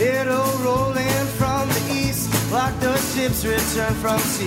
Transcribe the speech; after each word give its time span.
It'll 0.00 0.58
roll 0.64 0.96
in 0.96 1.26
from 1.36 1.68
the 1.68 1.92
east 1.92 2.32
like 2.50 2.72
the 2.80 2.96
ships 3.12 3.44
return 3.44 3.92
from 3.96 4.18
sea. 4.20 4.46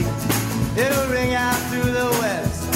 It'll 0.81 1.07
ring 1.11 1.35
out 1.35 1.53
through 1.69 1.91
the 1.91 2.09
west, 2.21 2.67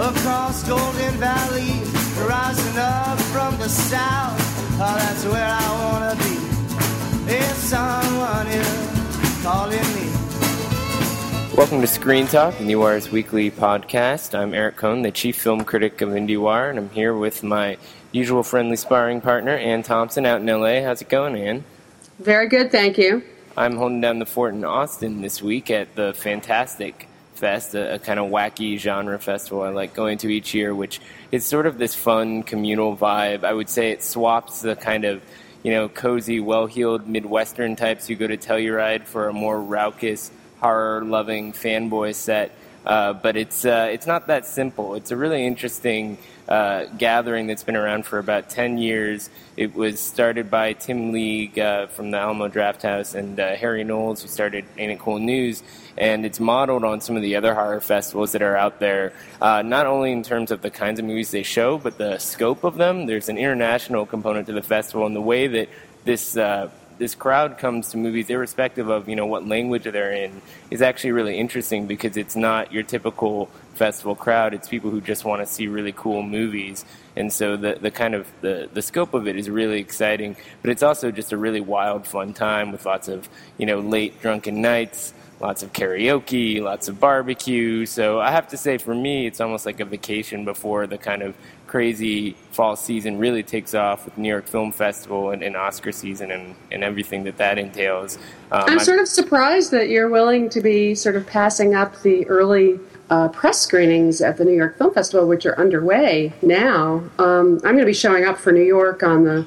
across 0.00 0.64
Golden 0.68 1.14
Valley, 1.14 1.78
rising 2.26 2.76
up 2.76 3.20
from 3.30 3.56
the 3.58 3.68
south. 3.68 4.34
Oh, 4.80 4.96
that's 4.98 5.24
where 5.26 5.46
I 5.46 5.68
wanna 5.84 6.16
be. 6.16 7.32
If 7.32 7.54
someone 7.54 8.48
is 8.48 9.42
calling 9.44 9.78
me. 9.94 10.10
Welcome 11.56 11.82
to 11.82 11.86
Screen 11.86 12.26
Talk, 12.26 12.54
IndieWire's 12.54 13.12
weekly 13.12 13.52
podcast. 13.52 14.36
I'm 14.36 14.54
Eric 14.54 14.74
Kohn, 14.74 15.02
the 15.02 15.12
chief 15.12 15.40
film 15.40 15.64
critic 15.64 16.00
of 16.00 16.08
IndieWire, 16.08 16.70
and 16.70 16.80
I'm 16.80 16.90
here 16.90 17.14
with 17.14 17.44
my 17.44 17.76
usual 18.10 18.42
friendly 18.42 18.74
sparring 18.74 19.20
partner, 19.20 19.56
Anne 19.56 19.84
Thompson, 19.84 20.26
out 20.26 20.40
in 20.40 20.46
LA. 20.48 20.82
How's 20.82 21.00
it 21.00 21.08
going, 21.08 21.36
Anne? 21.36 21.62
Very 22.18 22.48
good, 22.48 22.70
thank 22.70 22.96
you. 22.96 23.22
I'm 23.56 23.76
holding 23.76 24.00
down 24.00 24.20
the 24.20 24.26
fort 24.26 24.54
in 24.54 24.64
Austin 24.64 25.20
this 25.20 25.42
week 25.42 25.70
at 25.70 25.96
the 25.96 26.14
Fantastic 26.14 27.08
Fest, 27.34 27.74
a, 27.74 27.94
a 27.94 27.98
kind 27.98 28.20
of 28.20 28.30
wacky 28.30 28.78
genre 28.78 29.18
festival 29.18 29.62
I 29.62 29.70
like 29.70 29.94
going 29.94 30.18
to 30.18 30.28
each 30.28 30.54
year, 30.54 30.72
which 30.72 31.00
is 31.32 31.44
sort 31.44 31.66
of 31.66 31.76
this 31.76 31.94
fun 31.94 32.44
communal 32.44 32.96
vibe. 32.96 33.42
I 33.42 33.52
would 33.52 33.68
say 33.68 33.90
it 33.90 34.02
swaps 34.02 34.62
the 34.62 34.76
kind 34.76 35.04
of 35.04 35.22
you 35.64 35.72
know 35.72 35.88
cozy, 35.88 36.38
well-heeled 36.38 37.08
Midwestern 37.08 37.74
types 37.74 38.06
who 38.06 38.14
go 38.14 38.28
to 38.28 38.36
Telluride 38.36 39.04
for 39.04 39.28
a 39.28 39.32
more 39.32 39.60
raucous, 39.60 40.30
horror-loving 40.60 41.52
fanboy 41.52 42.14
set. 42.14 42.56
Uh, 42.86 43.14
but 43.14 43.36
it's 43.36 43.64
uh, 43.64 43.88
it's 43.90 44.06
not 44.06 44.26
that 44.26 44.46
simple. 44.46 44.94
It's 44.94 45.10
a 45.10 45.16
really 45.16 45.46
interesting 45.46 46.18
uh, 46.48 46.84
gathering 46.98 47.46
that's 47.46 47.64
been 47.64 47.76
around 47.76 48.04
for 48.04 48.18
about 48.18 48.50
10 48.50 48.76
years. 48.76 49.30
It 49.56 49.74
was 49.74 49.98
started 49.98 50.50
by 50.50 50.74
Tim 50.74 51.12
League 51.12 51.58
uh, 51.58 51.86
from 51.86 52.10
the 52.10 52.18
Alamo 52.18 52.48
Drafthouse 52.48 53.14
and 53.14 53.40
uh, 53.40 53.54
Harry 53.56 53.84
Knowles, 53.84 54.20
who 54.20 54.28
started 54.28 54.66
Ain't 54.76 54.92
It 54.92 54.98
Cool 54.98 55.18
News. 55.18 55.62
And 55.96 56.26
it's 56.26 56.40
modeled 56.40 56.84
on 56.84 57.00
some 57.00 57.16
of 57.16 57.22
the 57.22 57.36
other 57.36 57.54
horror 57.54 57.80
festivals 57.80 58.32
that 58.32 58.42
are 58.42 58.56
out 58.56 58.80
there, 58.80 59.12
not 59.40 59.86
only 59.86 60.10
in 60.10 60.24
terms 60.24 60.50
of 60.50 60.60
the 60.60 60.70
kinds 60.70 60.98
of 60.98 61.06
movies 61.06 61.30
they 61.30 61.44
show, 61.44 61.78
but 61.78 61.98
the 61.98 62.18
scope 62.18 62.64
of 62.64 62.74
them. 62.74 63.06
There's 63.06 63.28
an 63.28 63.38
international 63.38 64.04
component 64.04 64.48
to 64.48 64.52
the 64.52 64.62
festival, 64.62 65.06
and 65.06 65.14
the 65.14 65.22
way 65.22 65.46
that 65.46 65.68
this 66.04 66.36
this 66.98 67.14
crowd 67.14 67.58
comes 67.58 67.88
to 67.88 67.96
movies 67.96 68.30
irrespective 68.30 68.88
of 68.88 69.08
you 69.08 69.16
know 69.16 69.26
what 69.26 69.46
language 69.46 69.84
they're 69.84 70.12
in 70.12 70.40
is 70.70 70.82
actually 70.82 71.12
really 71.12 71.38
interesting 71.38 71.86
because 71.86 72.16
it's 72.16 72.36
not 72.36 72.72
your 72.72 72.82
typical 72.82 73.46
festival 73.74 74.14
crowd 74.14 74.54
it's 74.54 74.68
people 74.68 74.90
who 74.90 75.00
just 75.00 75.24
want 75.24 75.42
to 75.42 75.46
see 75.46 75.66
really 75.66 75.92
cool 75.92 76.22
movies 76.22 76.84
and 77.16 77.32
so 77.32 77.56
the 77.56 77.74
the 77.80 77.90
kind 77.90 78.14
of 78.14 78.30
the 78.40 78.68
the 78.72 78.82
scope 78.82 79.14
of 79.14 79.26
it 79.26 79.36
is 79.36 79.50
really 79.50 79.80
exciting 79.80 80.36
but 80.62 80.70
it's 80.70 80.82
also 80.82 81.10
just 81.10 81.32
a 81.32 81.36
really 81.36 81.60
wild 81.60 82.06
fun 82.06 82.32
time 82.32 82.70
with 82.70 82.86
lots 82.86 83.08
of 83.08 83.28
you 83.58 83.66
know 83.66 83.80
late 83.80 84.20
drunken 84.20 84.62
nights 84.62 85.12
lots 85.40 85.62
of 85.62 85.72
karaoke, 85.72 86.62
lots 86.62 86.88
of 86.88 86.98
barbecue. 86.98 87.84
So 87.86 88.20
I 88.20 88.30
have 88.30 88.48
to 88.48 88.56
say, 88.56 88.78
for 88.78 88.94
me, 88.94 89.26
it's 89.26 89.40
almost 89.40 89.66
like 89.66 89.80
a 89.80 89.84
vacation 89.84 90.44
before 90.44 90.86
the 90.86 90.96
kind 90.96 91.22
of 91.22 91.34
crazy 91.74 92.36
fall 92.52 92.76
season 92.76 93.18
really 93.18 93.42
takes 93.42 93.74
off 93.74 94.04
with 94.04 94.16
New 94.16 94.28
York 94.28 94.46
Film 94.46 94.70
Festival 94.70 95.30
and, 95.30 95.42
and 95.42 95.56
Oscar 95.56 95.90
season 95.90 96.30
and, 96.30 96.54
and 96.70 96.84
everything 96.84 97.24
that 97.24 97.36
that 97.38 97.58
entails. 97.58 98.16
Um, 98.52 98.62
I'm 98.68 98.78
sort 98.78 99.00
of 99.00 99.08
surprised 99.08 99.72
that 99.72 99.88
you're 99.88 100.08
willing 100.08 100.48
to 100.50 100.60
be 100.60 100.94
sort 100.94 101.16
of 101.16 101.26
passing 101.26 101.74
up 101.74 102.00
the 102.02 102.28
early 102.28 102.78
uh, 103.10 103.26
press 103.26 103.60
screenings 103.60 104.20
at 104.20 104.36
the 104.36 104.44
New 104.44 104.52
York 104.52 104.78
Film 104.78 104.94
Festival, 104.94 105.26
which 105.26 105.46
are 105.46 105.58
underway 105.58 106.32
now. 106.42 107.02
Um, 107.18 107.54
I'm 107.64 107.72
going 107.74 107.78
to 107.78 107.86
be 107.86 107.92
showing 107.92 108.24
up 108.24 108.38
for 108.38 108.52
New 108.52 108.62
York 108.62 109.02
on 109.02 109.24
the 109.24 109.44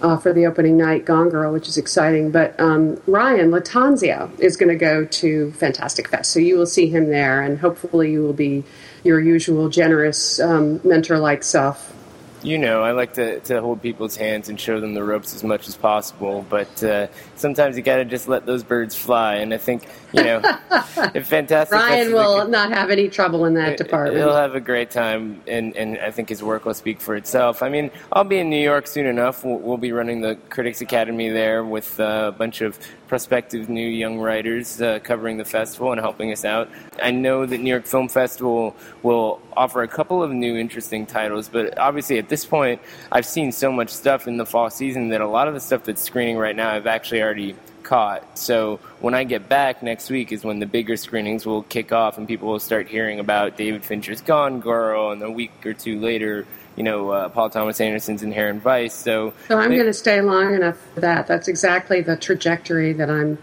uh, 0.00 0.16
for 0.16 0.32
the 0.32 0.46
opening 0.46 0.76
night, 0.76 1.04
Gone 1.04 1.28
Girl, 1.28 1.52
which 1.52 1.68
is 1.68 1.78
exciting. 1.78 2.32
But 2.32 2.58
um, 2.58 3.00
Ryan 3.06 3.52
Lattanzio 3.52 4.36
is 4.40 4.56
going 4.56 4.70
to 4.70 4.74
go 4.74 5.04
to 5.04 5.52
Fantastic 5.52 6.08
Fest, 6.08 6.32
so 6.32 6.40
you 6.40 6.58
will 6.58 6.66
see 6.66 6.88
him 6.88 7.08
there, 7.08 7.40
and 7.40 7.60
hopefully 7.60 8.10
you 8.10 8.20
will 8.20 8.32
be 8.32 8.64
your 9.04 9.20
usual 9.20 9.68
generous 9.68 10.40
um, 10.40 10.80
mentor-like 10.84 11.42
self. 11.42 11.92
You 12.42 12.58
know, 12.58 12.82
I 12.82 12.90
like 12.90 13.14
to, 13.14 13.38
to 13.40 13.60
hold 13.60 13.82
people's 13.82 14.16
hands 14.16 14.48
and 14.48 14.58
show 14.58 14.80
them 14.80 14.94
the 14.94 15.04
ropes 15.04 15.34
as 15.34 15.44
much 15.44 15.68
as 15.68 15.76
possible, 15.76 16.44
but 16.48 16.82
uh, 16.82 17.06
sometimes 17.42 17.76
you 17.76 17.82
got 17.82 17.96
to 17.96 18.04
just 18.06 18.28
let 18.28 18.46
those 18.46 18.62
birds 18.62 18.94
fly. 18.94 19.34
And 19.34 19.52
I 19.52 19.58
think, 19.58 19.86
you 20.12 20.22
know, 20.24 20.40
if 21.14 21.26
fantastic. 21.26 21.78
Ryan 21.78 22.12
will 22.12 22.48
not 22.48 22.72
have 22.72 22.90
any 22.90 23.08
trouble 23.08 23.44
in 23.44 23.54
that 23.54 23.76
department. 23.76 24.16
He'll 24.16 24.34
have 24.34 24.54
a 24.54 24.60
great 24.60 24.90
time, 24.90 25.42
and, 25.46 25.76
and 25.76 25.98
I 25.98 26.10
think 26.10 26.28
his 26.28 26.42
work 26.42 26.64
will 26.64 26.74
speak 26.74 27.00
for 27.00 27.16
itself. 27.16 27.62
I 27.62 27.68
mean, 27.68 27.90
I'll 28.12 28.24
be 28.24 28.38
in 28.38 28.48
New 28.48 28.62
York 28.62 28.86
soon 28.86 29.06
enough. 29.06 29.44
We'll, 29.44 29.58
we'll 29.58 29.76
be 29.76 29.92
running 29.92 30.20
the 30.20 30.36
Critics 30.48 30.80
Academy 30.80 31.28
there 31.28 31.64
with 31.64 31.98
uh, 32.00 32.26
a 32.28 32.32
bunch 32.32 32.60
of 32.60 32.78
prospective 33.08 33.68
new 33.68 33.86
young 33.86 34.18
writers 34.18 34.80
uh, 34.80 34.98
covering 35.00 35.36
the 35.36 35.44
festival 35.44 35.92
and 35.92 36.00
helping 36.00 36.32
us 36.32 36.44
out. 36.44 36.68
I 37.02 37.10
know 37.10 37.44
that 37.44 37.58
New 37.58 37.68
York 37.68 37.84
Film 37.84 38.08
Festival 38.08 38.74
will 39.02 39.40
offer 39.54 39.82
a 39.82 39.88
couple 39.88 40.22
of 40.22 40.30
new 40.30 40.56
interesting 40.56 41.06
titles, 41.06 41.48
but 41.48 41.76
obviously 41.78 42.18
at 42.18 42.28
this 42.28 42.44
point, 42.44 42.80
I've 43.10 43.26
seen 43.26 43.52
so 43.52 43.72
much 43.72 43.90
stuff 43.90 44.26
in 44.26 44.36
the 44.36 44.46
fall 44.46 44.70
season 44.70 45.08
that 45.08 45.20
a 45.20 45.26
lot 45.26 45.48
of 45.48 45.54
the 45.54 45.60
stuff 45.60 45.84
that's 45.84 46.02
screening 46.02 46.36
right 46.36 46.56
now 46.56 46.70
I've 46.70 46.86
actually 46.86 47.22
already 47.22 47.31
caught. 47.82 48.38
So 48.38 48.78
when 49.00 49.14
I 49.14 49.24
get 49.24 49.48
back 49.48 49.82
next 49.82 50.08
week 50.10 50.32
is 50.32 50.44
when 50.44 50.60
the 50.60 50.66
bigger 50.66 50.96
screenings 50.96 51.44
will 51.44 51.62
kick 51.64 51.92
off 51.92 52.18
and 52.18 52.26
people 52.26 52.48
will 52.48 52.60
start 52.60 52.88
hearing 52.88 53.20
about 53.20 53.56
David 53.56 53.84
Fincher's 53.84 54.20
Gone 54.20 54.60
Girl, 54.60 55.10
and 55.10 55.22
a 55.22 55.30
week 55.30 55.66
or 55.66 55.74
two 55.74 56.00
later, 56.00 56.46
you 56.76 56.82
know, 56.82 57.10
uh, 57.10 57.28
Paul 57.28 57.50
Thomas 57.50 57.80
Anderson's 57.80 58.22
Inherent 58.22 58.62
Vice. 58.62 58.94
So, 58.94 59.34
so 59.48 59.58
I'm 59.58 59.70
going 59.70 59.84
to 59.84 59.92
stay 59.92 60.20
long 60.20 60.54
enough 60.54 60.78
for 60.94 61.00
that. 61.00 61.26
That's 61.26 61.48
exactly 61.48 62.00
the 62.00 62.16
trajectory 62.16 62.92
that 62.94 63.10
I'm 63.10 63.38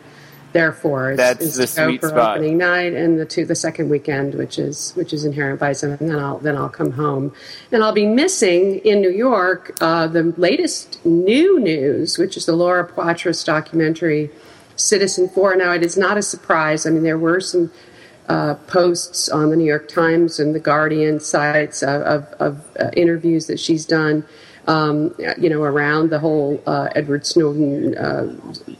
there 0.54 0.72
for. 0.72 1.12
Is, 1.12 1.18
That's 1.18 1.44
is 1.44 1.56
the 1.56 1.68
sweet 1.68 2.02
for 2.02 2.10
spot. 2.10 2.38
Opening 2.38 2.58
night 2.58 2.94
and 2.94 3.20
the 3.20 3.26
two 3.26 3.46
the 3.46 3.56
second 3.56 3.90
weekend, 3.90 4.36
which 4.36 4.58
is 4.60 4.94
which 4.96 5.14
is 5.14 5.26
Inherent 5.26 5.60
Vice, 5.60 5.84
and 5.84 5.98
then 5.98 6.16
I'll 6.16 6.40
then 6.40 6.56
I'll 6.58 6.70
come 6.70 6.92
home, 6.92 7.34
and 7.72 7.84
I'll 7.84 7.94
be 7.94 8.06
missing 8.06 8.80
in 8.80 9.02
New 9.02 9.12
York 9.12 9.78
uh, 9.82 10.08
the 10.08 10.34
latest 10.38 11.04
new 11.06 11.60
news, 11.60 12.18
which 12.18 12.38
is 12.38 12.46
the 12.46 12.54
Laura 12.54 12.88
Poitras 12.88 13.46
documentary. 13.46 14.30
Citizenfour 14.76 15.58
Now, 15.58 15.74
it 15.74 15.84
is 15.84 15.98
not 15.98 16.18
a 16.18 16.22
surprise. 16.22 16.86
I 16.86 16.92
mean, 16.92 17.04
there 17.04 17.18
were 17.18 17.42
some 17.42 17.70
uh, 18.30 18.54
posts 18.68 19.28
on 19.28 19.50
the 19.50 19.58
New 19.58 19.66
York 19.66 19.90
Times 19.90 20.40
and 20.40 20.56
the 20.56 20.60
Guardian 20.60 21.20
sites 21.20 21.84
of, 21.84 22.02
of, 22.04 22.24
of 22.40 22.78
uh, 22.80 22.90
interviews 22.96 23.48
that 23.48 23.60
she's 23.60 23.86
done, 23.86 24.24
um, 24.70 25.16
you 25.38 25.50
know, 25.50 25.64
around 25.64 26.12
the 26.12 26.20
whole 26.20 26.62
uh, 26.68 26.90
Edward 26.96 27.26
Snowden 27.26 27.98
uh, 27.98 28.34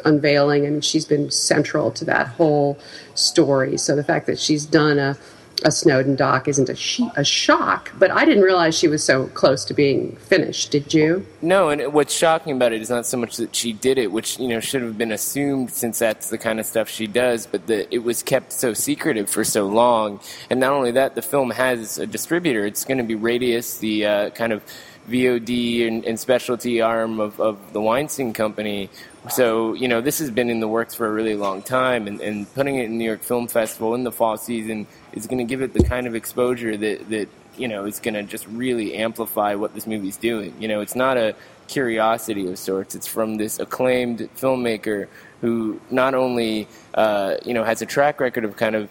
unveiling. 0.06 0.66
I 0.66 0.70
mean, 0.70 0.82
she's 0.82 1.06
been 1.06 1.32
central 1.32 1.92
to 1.92 2.06
that 2.06 2.28
whole 2.28 2.78
story. 3.16 3.76
So 3.78 3.96
the 3.96 4.04
fact 4.04 4.28
that 4.28 4.40
she's 4.40 4.66
done 4.66 5.00
a 5.00 5.18
a 5.66 5.72
Snowden 5.72 6.16
doc 6.16 6.48
isn't 6.48 6.70
a, 6.70 6.76
she- 6.76 7.10
a 7.18 7.24
shock, 7.26 7.92
but 8.00 8.12
I 8.12 8.24
didn't 8.24 8.44
realize 8.44 8.78
she 8.78 8.88
was 8.88 9.04
so 9.04 9.28
close 9.28 9.66
to 9.66 9.74
being 9.74 10.16
finished. 10.16 10.72
Did 10.72 10.94
you? 10.94 11.26
No, 11.42 11.68
and 11.70 11.94
what's 11.94 12.14
shocking 12.14 12.56
about 12.56 12.72
it 12.72 12.82
is 12.82 12.90
not 12.90 13.06
so 13.06 13.18
much 13.18 13.38
that 13.38 13.54
she 13.56 13.74
did 13.74 13.98
it, 13.98 14.12
which 14.12 14.40
you 14.40 14.48
know 14.48 14.60
should 14.62 14.82
have 14.82 14.98
been 14.98 15.12
assumed 15.12 15.72
since 15.72 16.00
that's 16.00 16.30
the 16.30 16.38
kind 16.38 16.62
of 16.62 16.66
stuff 16.66 16.88
she 16.88 17.08
does, 17.08 17.46
but 17.46 17.68
that 17.68 17.94
it 17.94 18.00
was 18.00 18.24
kept 18.24 18.54
so 18.54 18.74
secretive 18.74 19.30
for 19.30 19.44
so 19.44 19.68
long. 19.68 20.22
And 20.50 20.60
not 20.60 20.72
only 20.72 20.92
that, 20.92 21.16
the 21.16 21.22
film 21.22 21.52
has 21.52 21.98
a 21.98 22.08
distributor. 22.08 22.66
It's 22.66 22.86
going 22.86 23.00
to 23.00 23.04
be 23.04 23.16
Radius, 23.16 23.80
the 23.80 24.06
uh, 24.06 24.30
kind 24.30 24.54
of 24.54 24.64
VOD 25.10 25.88
and, 25.88 26.06
and 26.06 26.20
specialty 26.20 26.82
arm 26.82 27.20
of, 27.20 27.40
of 27.40 27.74
the 27.74 27.82
Weinstein 27.82 28.34
Company. 28.34 28.90
So, 29.30 29.74
you 29.74 29.88
know, 29.88 30.02
this 30.02 30.20
has 30.20 30.32
been 30.32 30.50
in 30.50 30.60
the 30.60 30.68
works 30.68 30.96
for 30.96 31.06
a 31.08 31.12
really 31.12 31.36
long 31.36 31.62
time, 31.62 32.08
and, 32.08 32.22
and 32.22 32.52
putting 32.54 32.76
it 32.76 32.86
in 32.86 32.98
New 32.98 33.06
York 33.06 33.22
Film 33.22 33.48
Festival 33.48 33.94
in 33.96 34.04
the 34.04 34.12
fall 34.12 34.38
season 34.38 34.88
is 35.14 35.28
going 35.28 35.40
to 35.40 35.44
give 35.44 35.62
it 35.62 35.74
the 35.74 35.84
kind 35.84 36.08
of 36.08 36.16
exposure 36.16 36.78
that, 36.78 37.10
that 37.10 37.28
you 37.58 37.68
know, 37.68 37.86
is 37.86 38.00
going 38.00 38.14
to 38.14 38.24
just 38.24 38.48
really 38.48 38.96
amplify 38.96 39.56
what 39.56 39.74
this 39.74 39.86
movie's 39.86 40.18
doing. 40.18 40.54
You 40.60 40.68
know, 40.68 40.82
it's 40.82 40.96
not 40.96 41.18
a 41.18 41.36
curiosity 41.68 42.48
of 42.50 42.58
sorts, 42.58 42.96
it's 42.96 43.08
from 43.08 43.38
this 43.38 43.60
acclaimed 43.60 44.30
filmmaker 44.36 45.08
who 45.42 45.80
not 45.92 46.14
only, 46.16 46.68
uh, 46.94 47.36
you 47.46 47.54
know, 47.54 47.64
has 47.64 47.82
a 47.82 47.86
track 47.86 48.20
record 48.20 48.44
of 48.46 48.58
kind 48.58 48.76
of 48.76 48.90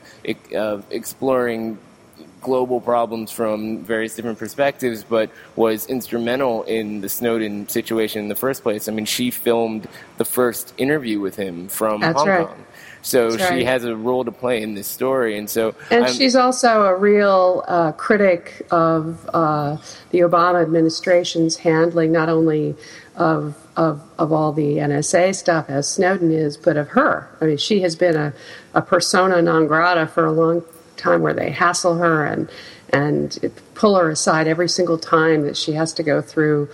uh, 0.54 0.80
exploring 0.90 1.78
global 2.40 2.80
problems 2.80 3.30
from 3.30 3.78
various 3.84 4.14
different 4.14 4.38
perspectives, 4.38 5.02
but 5.04 5.30
was 5.56 5.86
instrumental 5.86 6.62
in 6.64 7.00
the 7.00 7.08
Snowden 7.08 7.68
situation 7.68 8.22
in 8.22 8.28
the 8.28 8.34
first 8.36 8.62
place. 8.62 8.88
I 8.88 8.92
mean, 8.92 9.04
she 9.06 9.30
filmed 9.30 9.88
the 10.16 10.24
first 10.24 10.74
interview 10.78 11.20
with 11.20 11.36
him 11.36 11.68
from 11.68 12.00
That's 12.00 12.18
Hong 12.18 12.28
right. 12.28 12.46
Kong. 12.46 12.64
So 13.02 13.30
That's 13.30 13.44
she 13.48 13.54
right. 13.54 13.66
has 13.66 13.84
a 13.84 13.94
role 13.96 14.24
to 14.24 14.32
play 14.32 14.60
in 14.60 14.74
this 14.74 14.88
story, 14.88 15.38
and 15.38 15.48
so 15.48 15.74
And 15.90 16.04
I'm- 16.04 16.12
she's 16.12 16.34
also 16.34 16.82
a 16.82 16.96
real 16.96 17.64
uh, 17.68 17.92
critic 17.92 18.66
of 18.70 19.28
uh, 19.32 19.76
the 20.10 20.20
Obama 20.20 20.60
administration's 20.62 21.56
handling 21.58 22.10
not 22.12 22.28
only 22.28 22.74
of, 23.16 23.56
of 23.76 24.00
of 24.18 24.32
all 24.32 24.52
the 24.52 24.76
NSA 24.78 25.34
stuff 25.34 25.66
as 25.68 25.88
Snowden 25.88 26.30
is, 26.32 26.56
but 26.56 26.76
of 26.76 26.88
her. 26.90 27.28
I 27.40 27.46
mean, 27.46 27.56
she 27.56 27.80
has 27.82 27.96
been 27.96 28.16
a, 28.16 28.32
a 28.74 28.82
persona 28.82 29.42
non 29.42 29.66
grata 29.66 30.06
for 30.06 30.24
a 30.26 30.32
long 30.32 30.62
time, 30.98 31.22
where 31.22 31.34
they 31.34 31.50
hassle 31.50 31.96
her 31.96 32.24
and 32.24 32.50
and 32.90 33.52
pull 33.74 33.96
her 33.96 34.10
aside 34.10 34.48
every 34.48 34.68
single 34.68 34.98
time 34.98 35.42
that 35.42 35.56
she 35.56 35.72
has 35.72 35.92
to 35.92 36.02
go 36.02 36.22
through 36.22 36.68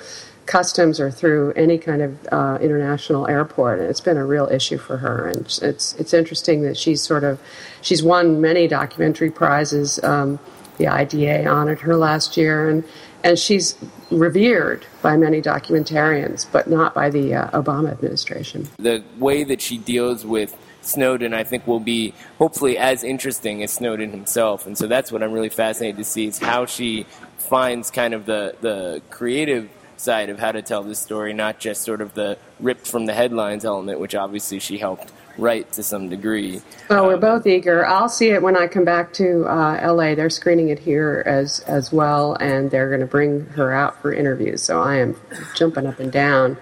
customs 0.46 1.00
or 1.00 1.10
through 1.10 1.52
any 1.52 1.78
kind 1.78 2.02
of 2.02 2.28
uh, 2.30 2.58
international 2.60 3.26
airport. 3.28 3.80
And 3.80 3.88
it's 3.88 4.00
been 4.00 4.16
a 4.16 4.24
real 4.24 4.46
issue 4.46 4.78
for 4.78 4.98
her. 4.98 5.28
And 5.28 5.40
it's 5.62 5.94
it's 5.94 6.14
interesting 6.14 6.62
that 6.62 6.76
she's 6.76 7.02
sort 7.02 7.24
of 7.24 7.40
she's 7.80 8.02
won 8.02 8.40
many 8.40 8.68
documentary 8.68 9.30
prizes. 9.30 10.02
Um, 10.02 10.38
the 10.76 10.88
IDA 10.88 11.46
honored 11.46 11.80
her 11.80 11.96
last 11.96 12.36
year, 12.36 12.68
and 12.68 12.84
and 13.22 13.38
she's 13.38 13.76
revered 14.10 14.86
by 15.02 15.16
many 15.16 15.40
documentarians, 15.40 16.46
but 16.50 16.68
not 16.68 16.94
by 16.94 17.10
the 17.10 17.34
uh, 17.34 17.62
Obama 17.62 17.90
administration. 17.90 18.68
The 18.78 19.02
way 19.18 19.44
that 19.44 19.60
she 19.60 19.78
deals 19.78 20.26
with 20.26 20.56
Snowden, 20.86 21.34
I 21.34 21.44
think, 21.44 21.66
will 21.66 21.80
be 21.80 22.14
hopefully 22.38 22.78
as 22.78 23.04
interesting 23.04 23.62
as 23.62 23.72
Snowden 23.72 24.10
himself. 24.10 24.66
And 24.66 24.76
so 24.76 24.86
that's 24.86 25.10
what 25.10 25.22
I'm 25.22 25.32
really 25.32 25.48
fascinated 25.48 25.96
to 25.98 26.04
see 26.04 26.26
is 26.26 26.38
how 26.38 26.66
she 26.66 27.06
finds 27.38 27.90
kind 27.90 28.14
of 28.14 28.26
the, 28.26 28.56
the 28.60 29.02
creative 29.10 29.68
side 29.96 30.28
of 30.28 30.38
how 30.38 30.52
to 30.52 30.62
tell 30.62 30.82
this 30.82 30.98
story, 30.98 31.32
not 31.32 31.58
just 31.58 31.82
sort 31.82 32.00
of 32.00 32.14
the 32.14 32.38
ripped 32.60 32.86
from 32.86 33.06
the 33.06 33.14
headlines 33.14 33.64
element, 33.64 34.00
which 34.00 34.14
obviously 34.14 34.58
she 34.58 34.78
helped 34.78 35.12
write 35.36 35.72
to 35.72 35.82
some 35.82 36.08
degree. 36.08 36.60
Well, 36.88 37.06
we're 37.06 37.16
both 37.16 37.46
eager. 37.46 37.84
I'll 37.86 38.08
see 38.08 38.30
it 38.30 38.42
when 38.42 38.56
I 38.56 38.66
come 38.66 38.84
back 38.84 39.12
to 39.14 39.44
uh, 39.46 39.92
LA. 39.92 40.14
They're 40.14 40.30
screening 40.30 40.68
it 40.68 40.78
here 40.78 41.22
as 41.26 41.60
as 41.60 41.92
well, 41.92 42.34
and 42.34 42.70
they're 42.70 42.88
going 42.88 43.00
to 43.00 43.06
bring 43.06 43.46
her 43.46 43.72
out 43.72 44.00
for 44.00 44.12
interviews. 44.12 44.62
So 44.62 44.80
I 44.80 44.96
am 44.96 45.16
jumping 45.56 45.86
up 45.86 45.98
and 45.98 46.12
down 46.12 46.56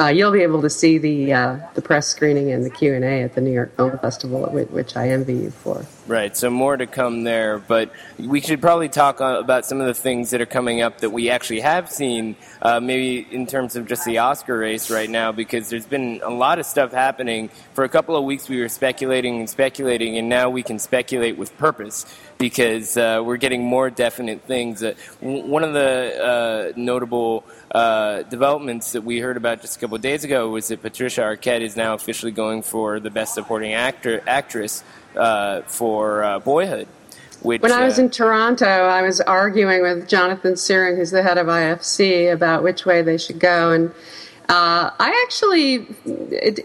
uh, 0.00 0.06
you'll 0.06 0.32
be 0.32 0.42
able 0.42 0.60
to 0.62 0.70
see 0.70 0.98
the 0.98 1.32
uh, 1.32 1.58
the 1.74 1.82
press 1.82 2.08
screening 2.08 2.50
and 2.50 2.64
the 2.64 2.70
Q 2.70 2.94
and 2.94 3.04
A 3.04 3.22
at 3.22 3.34
the 3.34 3.40
New 3.40 3.52
York 3.52 3.76
Film 3.76 3.98
Festival, 3.98 4.42
which 4.46 4.96
I 4.96 5.10
envy 5.10 5.34
you 5.34 5.50
for. 5.50 5.86
Right. 6.06 6.36
So 6.36 6.50
more 6.50 6.76
to 6.76 6.86
come 6.86 7.24
there, 7.24 7.58
but 7.58 7.90
we 8.18 8.40
should 8.40 8.60
probably 8.60 8.88
talk 8.88 9.20
uh, 9.20 9.38
about 9.38 9.64
some 9.64 9.80
of 9.80 9.86
the 9.86 9.94
things 9.94 10.30
that 10.30 10.40
are 10.40 10.46
coming 10.46 10.82
up 10.82 10.98
that 10.98 11.10
we 11.10 11.30
actually 11.30 11.60
have 11.60 11.90
seen, 11.90 12.36
uh, 12.64 12.80
maybe 12.80 13.26
in 13.30 13.46
terms 13.46 13.76
of 13.76 13.86
just 13.86 14.04
the 14.06 14.18
Oscar 14.18 14.56
race 14.58 14.90
right 14.90 15.10
now, 15.10 15.32
because 15.32 15.68
there's 15.68 15.84
been 15.84 16.22
a 16.24 16.30
lot 16.30 16.58
of 16.58 16.64
stuff 16.64 16.92
happening. 16.92 17.50
For 17.74 17.84
a 17.84 17.88
couple 17.88 18.16
of 18.16 18.24
weeks, 18.24 18.48
we 18.48 18.58
were 18.60 18.70
speculating 18.70 19.38
and 19.38 19.50
speculating, 19.50 20.16
and 20.16 20.30
now 20.30 20.48
we 20.48 20.62
can 20.62 20.78
speculate 20.78 21.36
with 21.36 21.56
purpose 21.58 22.06
because 22.38 22.96
uh, 22.96 23.22
we're 23.24 23.36
getting 23.36 23.62
more 23.62 23.90
definite 23.90 24.42
things. 24.42 24.82
Uh, 24.82 24.94
one 25.20 25.62
of 25.62 25.74
the 25.74 26.24
uh, 26.24 26.72
notable 26.74 27.44
uh, 27.70 28.22
developments 28.22 28.92
that 28.92 29.02
we 29.02 29.18
heard 29.20 29.36
about 29.36 29.60
just 29.60 29.76
a 29.76 29.80
couple 29.80 29.96
of 29.96 30.02
days 30.02 30.24
ago 30.24 30.48
was 30.48 30.68
that 30.68 30.80
Patricia 30.80 31.20
Arquette 31.20 31.60
is 31.60 31.76
now 31.76 31.92
officially 31.92 32.32
going 32.32 32.62
for 32.62 32.98
the 32.98 33.10
Best 33.10 33.34
Supporting 33.34 33.74
Actor 33.74 34.22
Actress 34.26 34.82
uh, 35.16 35.60
for 35.62 36.40
Boyhood. 36.44 36.88
Which, 37.44 37.60
when 37.60 37.72
I 37.72 37.84
was 37.84 37.98
in 37.98 38.08
Toronto, 38.08 38.66
I 38.66 39.02
was 39.02 39.20
arguing 39.20 39.82
with 39.82 40.08
Jonathan 40.08 40.54
Sehring, 40.54 40.96
who's 40.96 41.10
the 41.10 41.22
head 41.22 41.36
of 41.36 41.46
IFC, 41.46 42.32
about 42.32 42.62
which 42.62 42.86
way 42.86 43.02
they 43.02 43.18
should 43.18 43.38
go, 43.38 43.70
and 43.70 43.92
uh, 44.48 44.90
I 44.98 45.22
actually, 45.24 45.86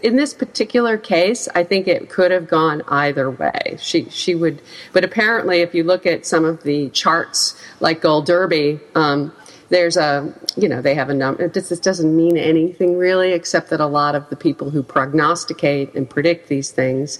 in 0.02 0.16
this 0.16 0.34
particular 0.34 0.98
case, 0.98 1.48
I 1.54 1.64
think 1.64 1.88
it 1.88 2.10
could 2.10 2.30
have 2.30 2.46
gone 2.46 2.82
either 2.88 3.30
way. 3.30 3.78
She 3.78 4.04
she 4.10 4.34
would, 4.34 4.60
but 4.92 5.02
apparently, 5.02 5.60
if 5.60 5.74
you 5.74 5.82
look 5.84 6.04
at 6.04 6.26
some 6.26 6.44
of 6.44 6.62
the 6.62 6.90
charts, 6.90 7.58
like 7.80 8.02
Gold 8.02 8.26
Derby, 8.26 8.80
um, 8.94 9.32
there's 9.70 9.96
a 9.96 10.34
you 10.56 10.68
know 10.68 10.82
they 10.82 10.94
have 10.94 11.08
a 11.08 11.14
number. 11.14 11.48
This 11.48 11.70
doesn't 11.80 12.14
mean 12.14 12.36
anything 12.36 12.98
really, 12.98 13.32
except 13.32 13.70
that 13.70 13.80
a 13.80 13.86
lot 13.86 14.14
of 14.14 14.28
the 14.28 14.36
people 14.36 14.68
who 14.68 14.82
prognosticate 14.82 15.94
and 15.94 16.08
predict 16.08 16.48
these 16.48 16.70
things 16.70 17.18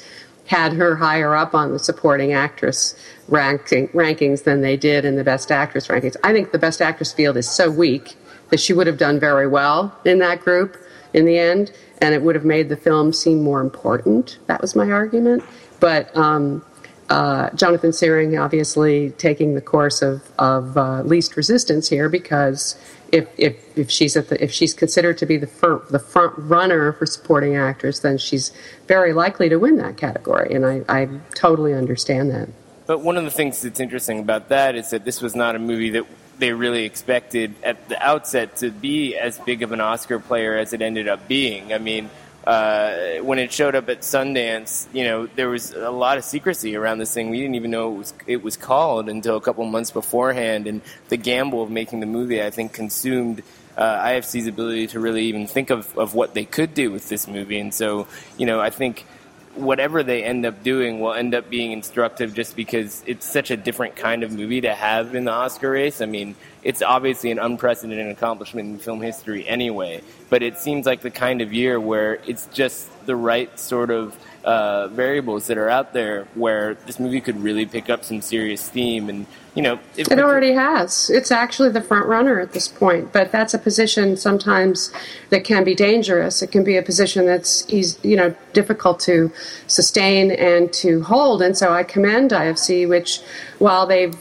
had 0.50 0.73
her 0.73 0.97
higher 0.97 1.37
up 1.37 1.55
on 1.55 1.73
the 1.73 1.79
supporting 1.79 2.32
actress 2.32 2.97
ranking, 3.29 3.87
rankings 3.91 4.43
than 4.43 4.62
they 4.62 4.76
did 4.76 5.05
in 5.05 5.14
the 5.14 5.23
best 5.23 5.52
actress 5.52 5.87
rankings. 5.87 6.17
I 6.25 6.32
think 6.32 6.50
the 6.50 6.58
best 6.58 6.82
actress 6.82 7.12
field 7.12 7.37
is 7.37 7.49
so 7.49 7.70
weak 7.70 8.17
that 8.49 8.58
she 8.58 8.73
would 8.73 8.88
have 8.88 8.99
done 8.99 9.20
very 9.20 9.47
well 9.47 9.97
in 10.05 10.19
that 10.19 10.41
group 10.41 10.76
in 11.14 11.25
the 11.25 11.38
end, 11.38 11.70
and 11.99 12.14
it 12.14 12.23
would 12.23 12.35
have 12.35 12.44
made 12.44 12.69
the 12.69 12.76
film 12.76 13.12
seem 13.12 13.44
more 13.44 13.61
important. 13.61 14.41
That 14.49 14.61
was 14.61 14.75
my 14.75 14.91
argument. 14.91 15.44
But 15.79 16.14
um, 16.17 16.64
uh, 17.11 17.51
Jonathan 17.51 17.91
Sehring 17.91 18.41
obviously 18.41 19.11
taking 19.11 19.55
the 19.55 19.61
course 19.61 20.01
of, 20.01 20.23
of 20.39 20.77
uh, 20.77 21.03
least 21.03 21.37
resistance 21.37 21.89
here 21.89 22.09
because 22.09 22.81
if, 23.11 23.29
if, 23.37 23.57
if 23.77 23.91
she's 23.91 24.17
at 24.17 24.29
the, 24.29 24.43
if 24.43 24.53
she's 24.53 24.73
considered 24.73 25.19
to 25.19 25.27
be 25.27 25.37
the 25.37 25.49
fir- 25.49 25.83
the 25.91 25.99
front 25.99 26.35
runner 26.39 26.93
for 26.93 27.07
supporting 27.07 27.57
actress, 27.57 27.99
then 27.99 28.17
she's 28.17 28.53
very 28.87 29.12
likely 29.12 29.49
to 29.49 29.57
win 29.57 29.77
that 29.79 29.97
category, 29.97 30.55
and 30.55 30.65
I, 30.65 30.83
I 30.89 31.09
totally 31.35 31.75
understand 31.75 32.31
that. 32.31 32.49
But 32.87 33.01
one 33.01 33.17
of 33.17 33.25
the 33.25 33.31
things 33.33 33.61
that's 33.62 33.81
interesting 33.81 34.21
about 34.21 34.49
that 34.51 34.77
is 34.77 34.91
that 34.91 35.05
this 35.05 35.21
was 35.21 35.35
not 35.35 35.57
a 35.57 35.59
movie 35.59 35.91
that 35.91 36.07
they 36.39 36.53
really 36.53 36.85
expected 36.85 37.55
at 37.65 37.89
the 37.89 38.01
outset 38.01 38.57
to 38.59 38.71
be 38.71 39.17
as 39.17 39.39
big 39.41 39.62
of 39.62 39.73
an 39.73 39.81
Oscar 39.81 40.21
player 40.21 40.57
as 40.57 40.73
it 40.73 40.81
ended 40.81 41.09
up 41.09 41.27
being. 41.27 41.73
I 41.73 41.79
mean, 41.79 42.09
uh, 42.47 43.17
when 43.23 43.39
it 43.39 43.53
showed 43.53 43.75
up 43.75 43.89
at 43.89 44.01
Sundance, 44.01 44.87
you 44.95 45.05
know, 45.05 45.27
there 45.27 45.49
was 45.49 45.73
a 45.73 45.91
lot 45.91 46.19
of 46.19 46.25
secrecy 46.25 46.75
around 46.75 46.99
this 46.99 47.13
thing. 47.13 47.31
We 47.31 47.39
didn't 47.39 47.57
even 47.57 47.71
know 47.71 47.93
it 47.93 47.99
was 47.99 48.15
it 48.27 48.43
was 48.43 48.57
called 48.57 49.09
until 49.09 49.37
a 49.37 49.41
couple 49.41 49.65
months 49.67 49.91
beforehand, 49.91 50.67
and 50.67 50.81
the 51.09 51.17
gamble 51.17 51.63
of 51.63 51.71
making 51.71 52.01
the 52.01 52.07
movie, 52.07 52.43
I 52.43 52.51
think, 52.51 52.73
consumed. 52.73 53.43
Uh, 53.77 54.05
IFC's 54.05 54.47
ability 54.47 54.89
to 54.89 55.01
really 55.01 55.25
even 55.27 55.47
think 55.47 55.71
of, 55.71 55.97
of 55.97 56.13
what 56.13 56.35
they 56.35 56.45
could 56.45 56.75
do 56.75 56.91
with 56.91 57.09
this 57.09 57.27
movie. 57.27 57.59
And 57.59 57.73
so, 57.73 58.09
you 58.37 58.45
know, 58.45 58.61
I 58.61 58.69
think 58.69 59.07
whatever 59.55 60.02
they 60.02 60.23
end 60.23 60.47
up 60.47 60.62
doing 60.62 61.00
will 61.00 61.12
end 61.12 61.35
up 61.35 61.50
being 61.50 61.73
instructive 61.73 62.35
just 62.35 62.55
because 62.55 63.02
it's 63.06 63.26
such 63.26 63.50
a 63.50 63.56
different 63.56 63.97
kind 63.97 64.23
of 64.23 64.32
movie 64.32 64.61
to 64.61 64.75
have 64.75 65.14
in 65.14 65.25
the 65.25 65.32
Oscar 65.32 65.70
race. 65.70 66.00
I 66.00 66.06
mean, 66.06 66.37
it's 66.62 66.82
obviously 66.82 67.31
an 67.31 67.38
unprecedented 67.38 68.08
accomplishment 68.08 68.69
in 68.69 68.79
film 68.79 69.00
history 69.00 69.49
anyway, 69.49 70.02
but 70.29 70.43
it 70.43 70.58
seems 70.58 70.87
like 70.87 71.00
the 71.00 71.11
kind 71.11 71.41
of 71.41 71.52
year 71.52 71.81
where 71.81 72.14
it's 72.26 72.47
just 72.47 72.88
the 73.06 73.17
right 73.17 73.58
sort 73.58 73.91
of 73.91 74.19
uh, 74.44 74.88
variables 74.88 75.47
that 75.49 75.58
are 75.58 75.69
out 75.69 75.93
there 75.93 76.25
where 76.35 76.75
this 76.87 76.99
movie 76.99 77.20
could 77.20 77.43
really 77.43 77.67
pick 77.67 77.91
up 77.91 78.05
some 78.05 78.23
serious 78.23 78.62
steam 78.62 79.11
and 79.11 79.26
you 79.55 79.62
know 79.62 79.79
it 79.97 80.19
already 80.19 80.52
has. 80.52 81.11
It's 81.11 81.31
actually 81.31 81.70
the 81.70 81.82
front 81.82 82.06
runner 82.06 82.41
at 82.41 82.52
this 82.52 82.67
point 82.67 83.12
but 83.12 83.32
that's 83.32 83.52
a 83.52 83.58
position 83.58 84.17
sometimes 84.17 84.93
that 85.29 85.44
can 85.44 85.62
be 85.62 85.75
dangerous. 85.75 86.41
It 86.41 86.52
can 86.52 86.64
be 86.64 86.76
a 86.76 86.82
position 86.82 87.26
that's 87.26 87.69
easy, 87.69 88.08
you 88.08 88.17
know 88.17 88.35
difficult 88.55 88.99
to 89.00 89.31
sustain 89.67 90.31
and 90.31 90.73
to 90.75 91.02
hold. 91.02 91.43
And 91.43 91.56
so 91.56 91.73
i 91.73 91.82
commend 91.82 92.31
ifc 92.31 92.88
which 92.88 93.20
while 93.58 93.87
they've 93.87 94.17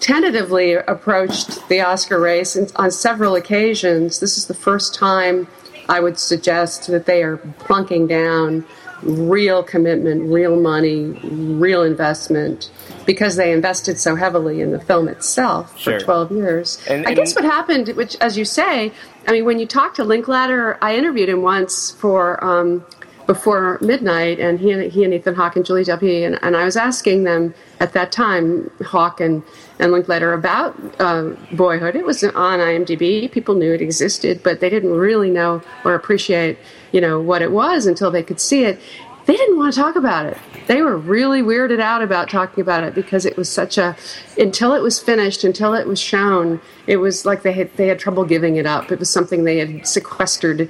tentatively 0.00 0.72
approached 0.72 1.68
the 1.68 1.80
oscar 1.80 2.18
race 2.18 2.56
on 2.76 2.90
several 2.90 3.36
occasions 3.36 4.18
this 4.18 4.38
is 4.38 4.46
the 4.46 4.54
first 4.54 4.94
time 4.94 5.46
i 5.90 6.00
would 6.00 6.18
suggest 6.18 6.86
that 6.86 7.04
they 7.06 7.22
are 7.22 7.36
plunking 7.36 8.06
down 8.06 8.64
real 9.02 9.62
commitment, 9.62 10.30
real 10.30 10.60
money, 10.60 11.06
real 11.06 11.82
investment 11.82 12.70
because 13.06 13.36
they 13.36 13.52
invested 13.52 13.98
so 13.98 14.14
heavily 14.14 14.60
in 14.60 14.70
the 14.70 14.80
film 14.80 15.08
itself 15.08 15.72
for 15.72 15.92
sure. 15.92 16.00
12 16.00 16.32
years. 16.32 16.82
And, 16.88 17.06
and 17.06 17.08
I 17.08 17.14
guess 17.14 17.34
what 17.34 17.44
happened, 17.44 17.88
which, 17.88 18.16
as 18.20 18.36
you 18.36 18.44
say, 18.44 18.92
I 19.26 19.32
mean, 19.32 19.44
when 19.44 19.58
you 19.58 19.66
talk 19.66 19.94
to 19.94 20.04
Linklater, 20.04 20.78
I 20.82 20.96
interviewed 20.96 21.28
him 21.28 21.42
once 21.42 21.90
for 21.90 22.42
um, 22.44 22.84
before 23.30 23.78
midnight, 23.80 24.40
and 24.40 24.58
he 24.58 24.72
and, 24.72 24.90
he 24.90 25.04
and 25.04 25.14
Ethan 25.14 25.36
Hawke 25.36 25.54
and 25.54 25.64
Julie 25.64 25.84
Delpy, 25.84 26.26
and, 26.26 26.36
and 26.42 26.56
I 26.56 26.64
was 26.64 26.76
asking 26.76 27.22
them 27.22 27.54
at 27.78 27.92
that 27.92 28.10
time, 28.10 28.68
Hawke 28.84 29.20
and, 29.20 29.44
and 29.78 29.92
Linklater, 29.92 30.32
about 30.32 30.76
uh, 30.98 31.36
Boyhood. 31.52 31.94
It 31.94 32.04
was 32.04 32.24
on 32.24 32.58
IMDb. 32.58 33.30
People 33.30 33.54
knew 33.54 33.72
it 33.72 33.80
existed, 33.80 34.42
but 34.42 34.58
they 34.58 34.68
didn't 34.68 34.90
really 34.90 35.30
know 35.30 35.62
or 35.84 35.94
appreciate, 35.94 36.58
you 36.90 37.00
know, 37.00 37.20
what 37.20 37.40
it 37.40 37.52
was 37.52 37.86
until 37.86 38.10
they 38.10 38.24
could 38.24 38.40
see 38.40 38.64
it. 38.64 38.80
They 39.26 39.36
didn't 39.36 39.56
want 39.58 39.72
to 39.74 39.80
talk 39.80 39.94
about 39.94 40.26
it. 40.26 40.36
They 40.66 40.82
were 40.82 40.96
really 40.96 41.40
weirded 41.40 41.78
out 41.78 42.02
about 42.02 42.28
talking 42.28 42.62
about 42.62 42.82
it 42.82 42.96
because 42.96 43.24
it 43.24 43.36
was 43.36 43.48
such 43.48 43.78
a 43.78 43.94
until 44.38 44.74
it 44.74 44.82
was 44.82 44.98
finished, 44.98 45.44
until 45.44 45.74
it 45.74 45.86
was 45.86 46.00
shown, 46.00 46.60
it 46.88 46.96
was 46.96 47.24
like 47.24 47.42
they 47.42 47.52
had 47.52 47.76
they 47.76 47.86
had 47.86 48.00
trouble 48.00 48.24
giving 48.24 48.56
it 48.56 48.66
up. 48.66 48.90
It 48.90 48.98
was 48.98 49.08
something 49.08 49.44
they 49.44 49.58
had 49.58 49.86
sequestered 49.86 50.68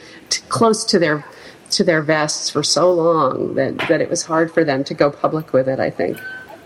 close 0.50 0.84
to 0.84 0.98
their 0.98 1.24
to 1.72 1.84
their 1.84 2.02
vests 2.02 2.50
for 2.50 2.62
so 2.62 2.92
long 2.92 3.54
that, 3.54 3.78
that 3.88 4.00
it 4.00 4.10
was 4.10 4.22
hard 4.22 4.52
for 4.52 4.64
them 4.64 4.84
to 4.84 4.94
go 4.94 5.10
public 5.10 5.52
with 5.52 5.68
it, 5.68 5.80
I 5.80 5.90
think. 5.90 6.18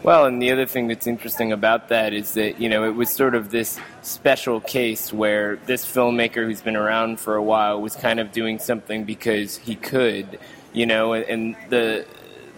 Well, 0.02 0.26
and 0.26 0.40
the 0.40 0.52
other 0.52 0.66
thing 0.66 0.87
that's 0.87 1.06
interesting 1.06 1.50
about 1.50 1.88
that 1.88 2.12
is 2.12 2.34
that, 2.34 2.61
you 2.61 2.68
know, 2.68 2.84
it 2.84 2.94
was 2.94 3.08
sort 3.08 3.34
of 3.34 3.50
this 3.50 3.80
special 4.02 4.61
case 4.61 5.14
where 5.14 5.56
this 5.64 5.87
filmmaker 5.87 6.44
who's 6.44 6.61
been 6.61 6.76
around 6.76 7.20
for 7.20 7.37
a 7.37 7.42
while 7.42 7.80
was 7.80 7.96
kind 7.96 8.20
of 8.20 8.30
doing 8.30 8.58
something 8.58 9.04
because 9.04 9.56
he 9.56 9.76
could, 9.76 10.38
you 10.75 10.84
know, 10.84 11.14
and 11.14 11.56
the 11.70 12.04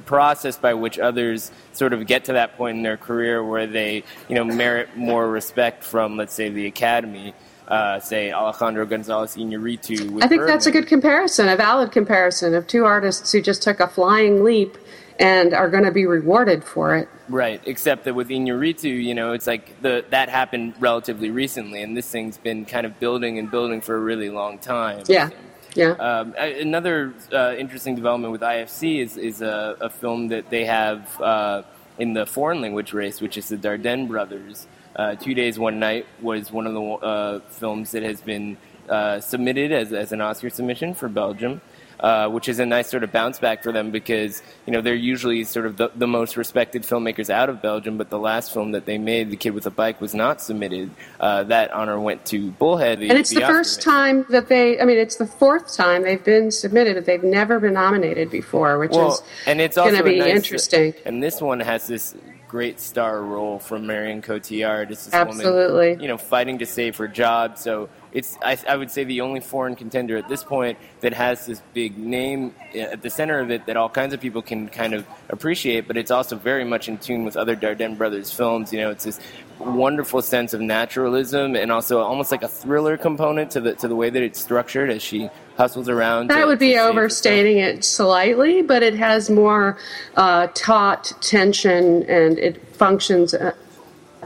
process 0.06 0.56
by 0.56 0.74
which 0.74 0.98
others 0.98 1.52
sort 1.72 1.92
of 1.92 2.06
get 2.06 2.24
to 2.24 2.32
that 2.32 2.56
point 2.56 2.78
in 2.78 2.82
their 2.82 2.96
career 2.96 3.44
where 3.44 3.68
they, 3.68 4.02
you 4.28 4.34
know, 4.34 4.44
merit 4.44 4.96
more 4.96 5.28
respect 5.28 5.84
from, 5.84 6.16
let's 6.16 6.34
say, 6.34 6.48
the 6.48 6.66
Academy. 6.66 7.32
Uh, 7.68 7.98
say 7.98 8.32
Alejandro 8.32 8.86
Gonzalez 8.86 9.34
Iñárritu. 9.34 10.22
I 10.22 10.28
think 10.28 10.40
Birdman. 10.40 10.46
that's 10.46 10.66
a 10.66 10.70
good 10.70 10.86
comparison, 10.86 11.48
a 11.48 11.56
valid 11.56 11.90
comparison 11.90 12.54
of 12.54 12.68
two 12.68 12.84
artists 12.84 13.32
who 13.32 13.42
just 13.42 13.60
took 13.60 13.80
a 13.80 13.88
flying 13.88 14.44
leap 14.44 14.78
and 15.18 15.52
are 15.52 15.68
going 15.68 15.84
to 15.84 15.90
be 15.90 16.06
rewarded 16.06 16.62
for 16.62 16.94
it. 16.94 17.08
Right, 17.28 17.60
except 17.66 18.04
that 18.04 18.14
with 18.14 18.28
Iñárritu, 18.28 19.02
you 19.02 19.14
know, 19.14 19.32
it's 19.32 19.48
like 19.48 19.82
the 19.82 20.04
that 20.10 20.28
happened 20.28 20.74
relatively 20.78 21.30
recently, 21.30 21.82
and 21.82 21.96
this 21.96 22.08
thing's 22.08 22.38
been 22.38 22.64
kind 22.66 22.86
of 22.86 23.00
building 23.00 23.38
and 23.38 23.50
building 23.50 23.80
for 23.80 23.96
a 23.96 24.00
really 24.00 24.30
long 24.30 24.58
time. 24.58 25.02
Yeah. 25.08 25.30
Yeah. 25.74 25.90
Um, 25.90 26.34
another 26.38 27.12
uh, 27.32 27.54
interesting 27.58 27.96
development 27.96 28.32
with 28.32 28.40
IFC 28.40 29.00
is, 29.00 29.18
is 29.18 29.42
a, 29.42 29.76
a 29.80 29.90
film 29.90 30.28
that 30.28 30.48
they 30.48 30.64
have 30.64 31.20
uh, 31.20 31.62
in 31.98 32.14
the 32.14 32.24
foreign 32.24 32.62
language 32.62 32.94
race, 32.94 33.20
which 33.20 33.36
is 33.36 33.48
the 33.48 33.56
Dardenne 33.58 34.08
brothers. 34.08 34.66
Uh, 34.96 35.14
Two 35.14 35.34
Days, 35.34 35.58
One 35.58 35.78
Night 35.78 36.06
was 36.22 36.50
one 36.50 36.66
of 36.66 36.72
the 36.72 36.82
uh, 36.82 37.40
films 37.50 37.92
that 37.92 38.02
has 38.02 38.20
been 38.22 38.56
uh, 38.88 39.20
submitted 39.20 39.70
as, 39.72 39.92
as 39.92 40.12
an 40.12 40.20
Oscar 40.20 40.50
submission 40.50 40.94
for 40.94 41.08
Belgium. 41.08 41.60
Uh, 41.98 42.28
which 42.28 42.46
is 42.46 42.58
a 42.58 42.66
nice 42.66 42.90
sort 42.90 43.02
of 43.02 43.10
bounce 43.10 43.38
back 43.38 43.62
for 43.62 43.72
them 43.72 43.90
because 43.90 44.42
you 44.66 44.72
know 44.74 44.82
they're 44.82 44.94
usually 44.94 45.44
sort 45.44 45.64
of 45.64 45.78
the, 45.78 45.90
the, 45.96 46.06
most 46.06 46.36
respected 46.36 46.82
filmmakers 46.82 47.30
out 47.30 47.48
of 47.48 47.62
Belgium. 47.62 47.96
But 47.96 48.10
the 48.10 48.18
last 48.18 48.52
film 48.52 48.72
that 48.72 48.84
they 48.84 48.98
made, 48.98 49.30
The 49.30 49.36
Kid 49.36 49.54
with 49.54 49.64
a 49.64 49.70
Bike, 49.70 49.98
was 49.98 50.12
not 50.12 50.42
submitted. 50.42 50.90
Uh, 51.18 51.44
that 51.44 51.72
honor 51.72 51.98
went 51.98 52.26
to 52.26 52.50
Bullhead. 52.50 53.00
The, 53.00 53.08
and 53.08 53.18
it's 53.18 53.30
the, 53.30 53.40
the 53.40 53.46
first 53.46 53.80
time 53.80 54.26
that 54.28 54.48
they. 54.48 54.78
I 54.78 54.84
mean, 54.84 54.98
it's 54.98 55.16
the 55.16 55.26
fourth 55.26 55.74
time 55.74 56.02
they've 56.02 56.22
been 56.22 56.50
submitted, 56.50 56.96
but 56.96 57.06
they've 57.06 57.24
never 57.24 57.58
been 57.58 57.72
nominated 57.72 58.30
before, 58.30 58.78
which 58.78 58.90
well, 58.90 59.12
is 59.12 59.22
and 59.46 59.62
it's 59.62 59.76
going 59.76 59.94
to 59.94 60.04
be 60.04 60.18
nice, 60.18 60.36
interesting. 60.36 60.92
And 61.06 61.22
this 61.22 61.40
one 61.40 61.60
has 61.60 61.86
this 61.86 62.14
great 62.48 62.80
star 62.80 63.22
role 63.22 63.58
from 63.58 63.86
Marion 63.86 64.22
Cotillard. 64.22 64.90
It's 64.90 65.06
this 65.06 65.14
Absolutely. 65.14 65.88
Woman, 65.90 66.00
you 66.00 66.08
know, 66.08 66.16
fighting 66.16 66.58
to 66.58 66.66
save 66.66 66.96
her 66.96 67.08
job. 67.08 67.58
So 67.58 67.88
it's 68.12 68.38
I, 68.42 68.56
I, 68.68 68.76
would 68.76 68.90
say 68.90 69.04
the 69.04 69.20
only 69.20 69.40
foreign 69.40 69.74
contender 69.74 70.16
at 70.16 70.28
this 70.28 70.44
point 70.44 70.78
that 71.00 71.12
has 71.12 71.46
this 71.46 71.60
big 71.74 71.98
name 71.98 72.54
at 72.74 73.02
the 73.02 73.10
center 73.10 73.40
of 73.40 73.50
it 73.50 73.66
that 73.66 73.76
all 73.76 73.88
kinds 73.88 74.14
of 74.14 74.20
people 74.20 74.42
can 74.42 74.68
kind 74.68 74.94
of 74.94 75.06
appreciate, 75.28 75.86
but 75.86 75.96
it's 75.96 76.10
also 76.10 76.36
very 76.36 76.64
much 76.64 76.88
in 76.88 76.98
tune 76.98 77.24
with 77.24 77.36
other 77.36 77.56
Dardenne 77.56 77.98
brothers 77.98 78.32
films. 78.32 78.72
You 78.72 78.80
know, 78.80 78.90
it's 78.90 79.04
this 79.04 79.20
wonderful 79.58 80.22
sense 80.22 80.52
of 80.52 80.60
naturalism 80.60 81.56
and 81.56 81.72
also 81.72 82.00
almost 82.00 82.30
like 82.30 82.42
a 82.42 82.48
thriller 82.48 82.96
component 82.96 83.50
to 83.52 83.60
the 83.60 83.74
to 83.74 83.88
the 83.88 83.96
way 83.96 84.10
that 84.10 84.22
it's 84.22 84.40
structured 84.40 84.90
as 84.90 85.02
she 85.02 85.28
hustles 85.56 85.88
around. 85.88 86.28
That 86.28 86.40
to, 86.40 86.46
would 86.46 86.58
be 86.58 86.78
overstating 86.78 87.58
it 87.58 87.84
slightly, 87.84 88.62
but 88.62 88.82
it 88.82 88.94
has 88.94 89.30
more 89.30 89.78
uh, 90.16 90.48
taut 90.54 91.12
tension 91.20 92.02
and 92.04 92.38
it 92.38 92.62
functions 92.76 93.34
uh, 93.34 93.52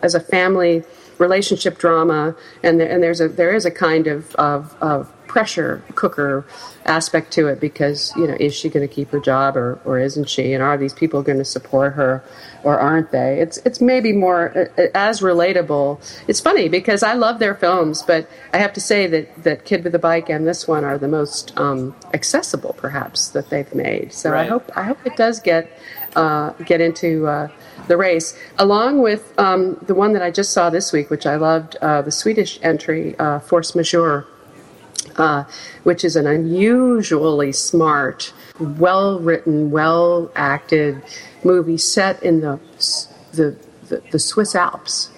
as 0.02 0.14
a 0.14 0.20
family 0.20 0.82
relationship 1.18 1.78
drama, 1.78 2.34
and 2.62 2.80
and 2.80 3.02
there's 3.02 3.20
a 3.20 3.28
there 3.28 3.54
is 3.54 3.64
a 3.64 3.70
kind 3.70 4.06
of 4.06 4.34
of, 4.36 4.74
of 4.80 5.12
pressure 5.28 5.80
cooker 5.94 6.44
aspect 6.86 7.32
to 7.32 7.46
it 7.46 7.60
because 7.60 8.12
you 8.16 8.26
know 8.26 8.36
is 8.40 8.52
she 8.54 8.68
going 8.68 8.86
to 8.86 8.92
keep 8.92 9.10
her 9.10 9.20
job 9.20 9.56
or, 9.56 9.78
or 9.84 10.00
isn't 10.00 10.28
she? 10.28 10.52
And 10.52 10.62
are 10.62 10.76
these 10.76 10.94
people 10.94 11.22
going 11.22 11.38
to 11.38 11.44
support 11.44 11.92
her 11.92 12.24
or 12.62 12.78
aren't 12.78 13.10
they? 13.10 13.40
It's 13.40 13.58
it's 13.58 13.80
maybe 13.80 14.12
more 14.12 14.56
uh, 14.56 14.82
uh, 14.82 14.86
as 14.94 15.20
relatable. 15.20 16.00
It's 16.28 16.40
funny 16.40 16.68
because 16.68 17.02
I 17.02 17.14
love 17.14 17.38
their 17.38 17.54
films 17.54 18.02
but 18.02 18.28
I 18.52 18.58
have 18.58 18.72
to 18.74 18.80
say 18.80 19.06
that 19.06 19.44
that 19.44 19.64
Kid 19.64 19.84
with 19.84 19.94
a 19.94 19.98
Bike 19.98 20.28
and 20.28 20.46
this 20.46 20.66
one 20.66 20.84
are 20.84 20.98
the 20.98 21.08
most 21.08 21.56
um, 21.58 21.94
accessible 22.12 22.74
perhaps 22.74 23.28
that 23.28 23.50
they've 23.50 23.74
made. 23.74 24.12
So 24.12 24.30
right. 24.30 24.44
I 24.44 24.48
hope 24.48 24.70
I 24.76 24.82
hope 24.82 24.98
it 25.04 25.16
does 25.16 25.40
get 25.40 25.70
uh, 26.16 26.50
get 26.64 26.80
into 26.80 27.26
uh, 27.26 27.48
the 27.88 27.96
race, 27.96 28.36
along 28.58 29.02
with 29.02 29.38
um, 29.38 29.76
the 29.82 29.94
one 29.94 30.12
that 30.12 30.22
I 30.22 30.30
just 30.30 30.52
saw 30.52 30.70
this 30.70 30.92
week, 30.92 31.10
which 31.10 31.26
I 31.26 31.36
loved, 31.36 31.76
uh, 31.76 32.02
the 32.02 32.12
Swedish 32.12 32.58
entry, 32.62 33.18
uh, 33.18 33.40
Force 33.40 33.74
Majeure, 33.74 34.26
uh, 35.16 35.44
which 35.82 36.04
is 36.04 36.16
an 36.16 36.26
unusually 36.26 37.52
smart, 37.52 38.32
well 38.58 39.18
written, 39.18 39.70
well 39.70 40.30
acted 40.34 41.02
movie 41.44 41.78
set 41.78 42.22
in 42.22 42.40
the, 42.40 42.60
the, 43.32 43.56
the, 43.88 44.02
the 44.10 44.18
Swiss 44.18 44.54
Alps. 44.54 45.10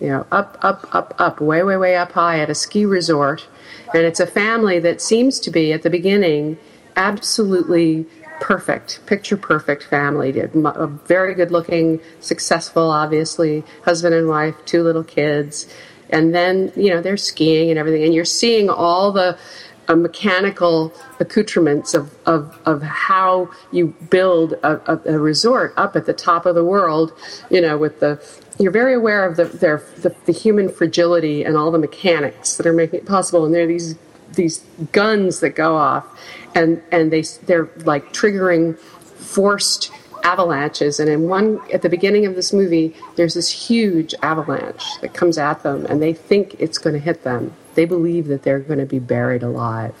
You 0.00 0.08
know, 0.10 0.26
up, 0.30 0.58
up, 0.62 0.86
up, 0.94 1.14
up, 1.18 1.40
way, 1.40 1.62
way, 1.62 1.76
way 1.76 1.96
up 1.96 2.12
high 2.12 2.38
at 2.38 2.50
a 2.50 2.54
ski 2.54 2.84
resort. 2.84 3.48
And 3.92 4.04
it's 4.04 4.20
a 4.20 4.26
family 4.26 4.78
that 4.80 5.00
seems 5.00 5.40
to 5.40 5.50
be, 5.50 5.72
at 5.72 5.82
the 5.82 5.90
beginning, 5.90 6.56
absolutely 6.94 8.06
perfect, 8.40 9.00
picture 9.06 9.36
perfect 9.36 9.82
family. 9.82 10.38
A 10.38 10.86
very 10.86 11.34
good 11.34 11.50
looking, 11.50 12.00
successful, 12.20 12.90
obviously, 12.90 13.64
husband 13.84 14.14
and 14.14 14.28
wife, 14.28 14.54
two 14.66 14.82
little 14.82 15.04
kids. 15.04 15.66
And 16.10 16.34
then, 16.34 16.72
you 16.76 16.90
know, 16.90 17.02
they're 17.02 17.16
skiing 17.16 17.70
and 17.70 17.78
everything. 17.78 18.04
And 18.04 18.14
you're 18.14 18.24
seeing 18.24 18.70
all 18.70 19.10
the 19.10 19.36
uh, 19.88 19.96
mechanical 19.96 20.92
accoutrements 21.18 21.94
of, 21.94 22.14
of, 22.26 22.58
of 22.66 22.82
how 22.82 23.50
you 23.72 23.94
build 24.10 24.52
a, 24.62 24.92
a, 24.92 25.14
a, 25.14 25.18
resort 25.18 25.72
up 25.76 25.96
at 25.96 26.04
the 26.04 26.12
top 26.12 26.44
of 26.46 26.54
the 26.54 26.64
world, 26.64 27.12
you 27.50 27.60
know, 27.60 27.76
with 27.76 28.00
the. 28.00 28.22
You're 28.58 28.72
very 28.72 28.94
aware 28.94 29.24
of 29.24 29.36
the, 29.36 29.44
their, 29.44 29.84
the, 29.98 30.14
the 30.26 30.32
human 30.32 30.68
fragility 30.68 31.44
and 31.44 31.56
all 31.56 31.70
the 31.70 31.78
mechanics 31.78 32.56
that 32.56 32.66
are 32.66 32.72
making 32.72 33.00
it 33.00 33.06
possible. 33.06 33.44
And 33.44 33.54
there 33.54 33.64
are 33.64 33.68
these 33.68 33.94
these 34.34 34.64
guns 34.92 35.40
that 35.40 35.50
go 35.50 35.76
off 35.76 36.06
and 36.54 36.82
and 36.92 37.12
they 37.12 37.22
they're 37.46 37.68
like 37.84 38.12
triggering 38.12 38.78
forced 38.78 39.90
avalanches 40.24 41.00
and 41.00 41.08
in 41.08 41.28
one 41.28 41.60
at 41.72 41.82
the 41.82 41.88
beginning 41.88 42.26
of 42.26 42.34
this 42.34 42.52
movie 42.52 42.94
there's 43.16 43.34
this 43.34 43.48
huge 43.68 44.14
avalanche 44.22 44.84
that 45.00 45.14
comes 45.14 45.38
at 45.38 45.62
them 45.62 45.86
and 45.86 46.02
they 46.02 46.12
think 46.12 46.54
it's 46.58 46.78
going 46.78 46.92
to 46.94 47.00
hit 47.00 47.22
them 47.24 47.54
they 47.78 47.84
believe 47.84 48.26
that 48.26 48.42
they're 48.42 48.58
going 48.58 48.80
to 48.80 48.86
be 48.86 48.98
buried 48.98 49.44
alive 49.44 49.94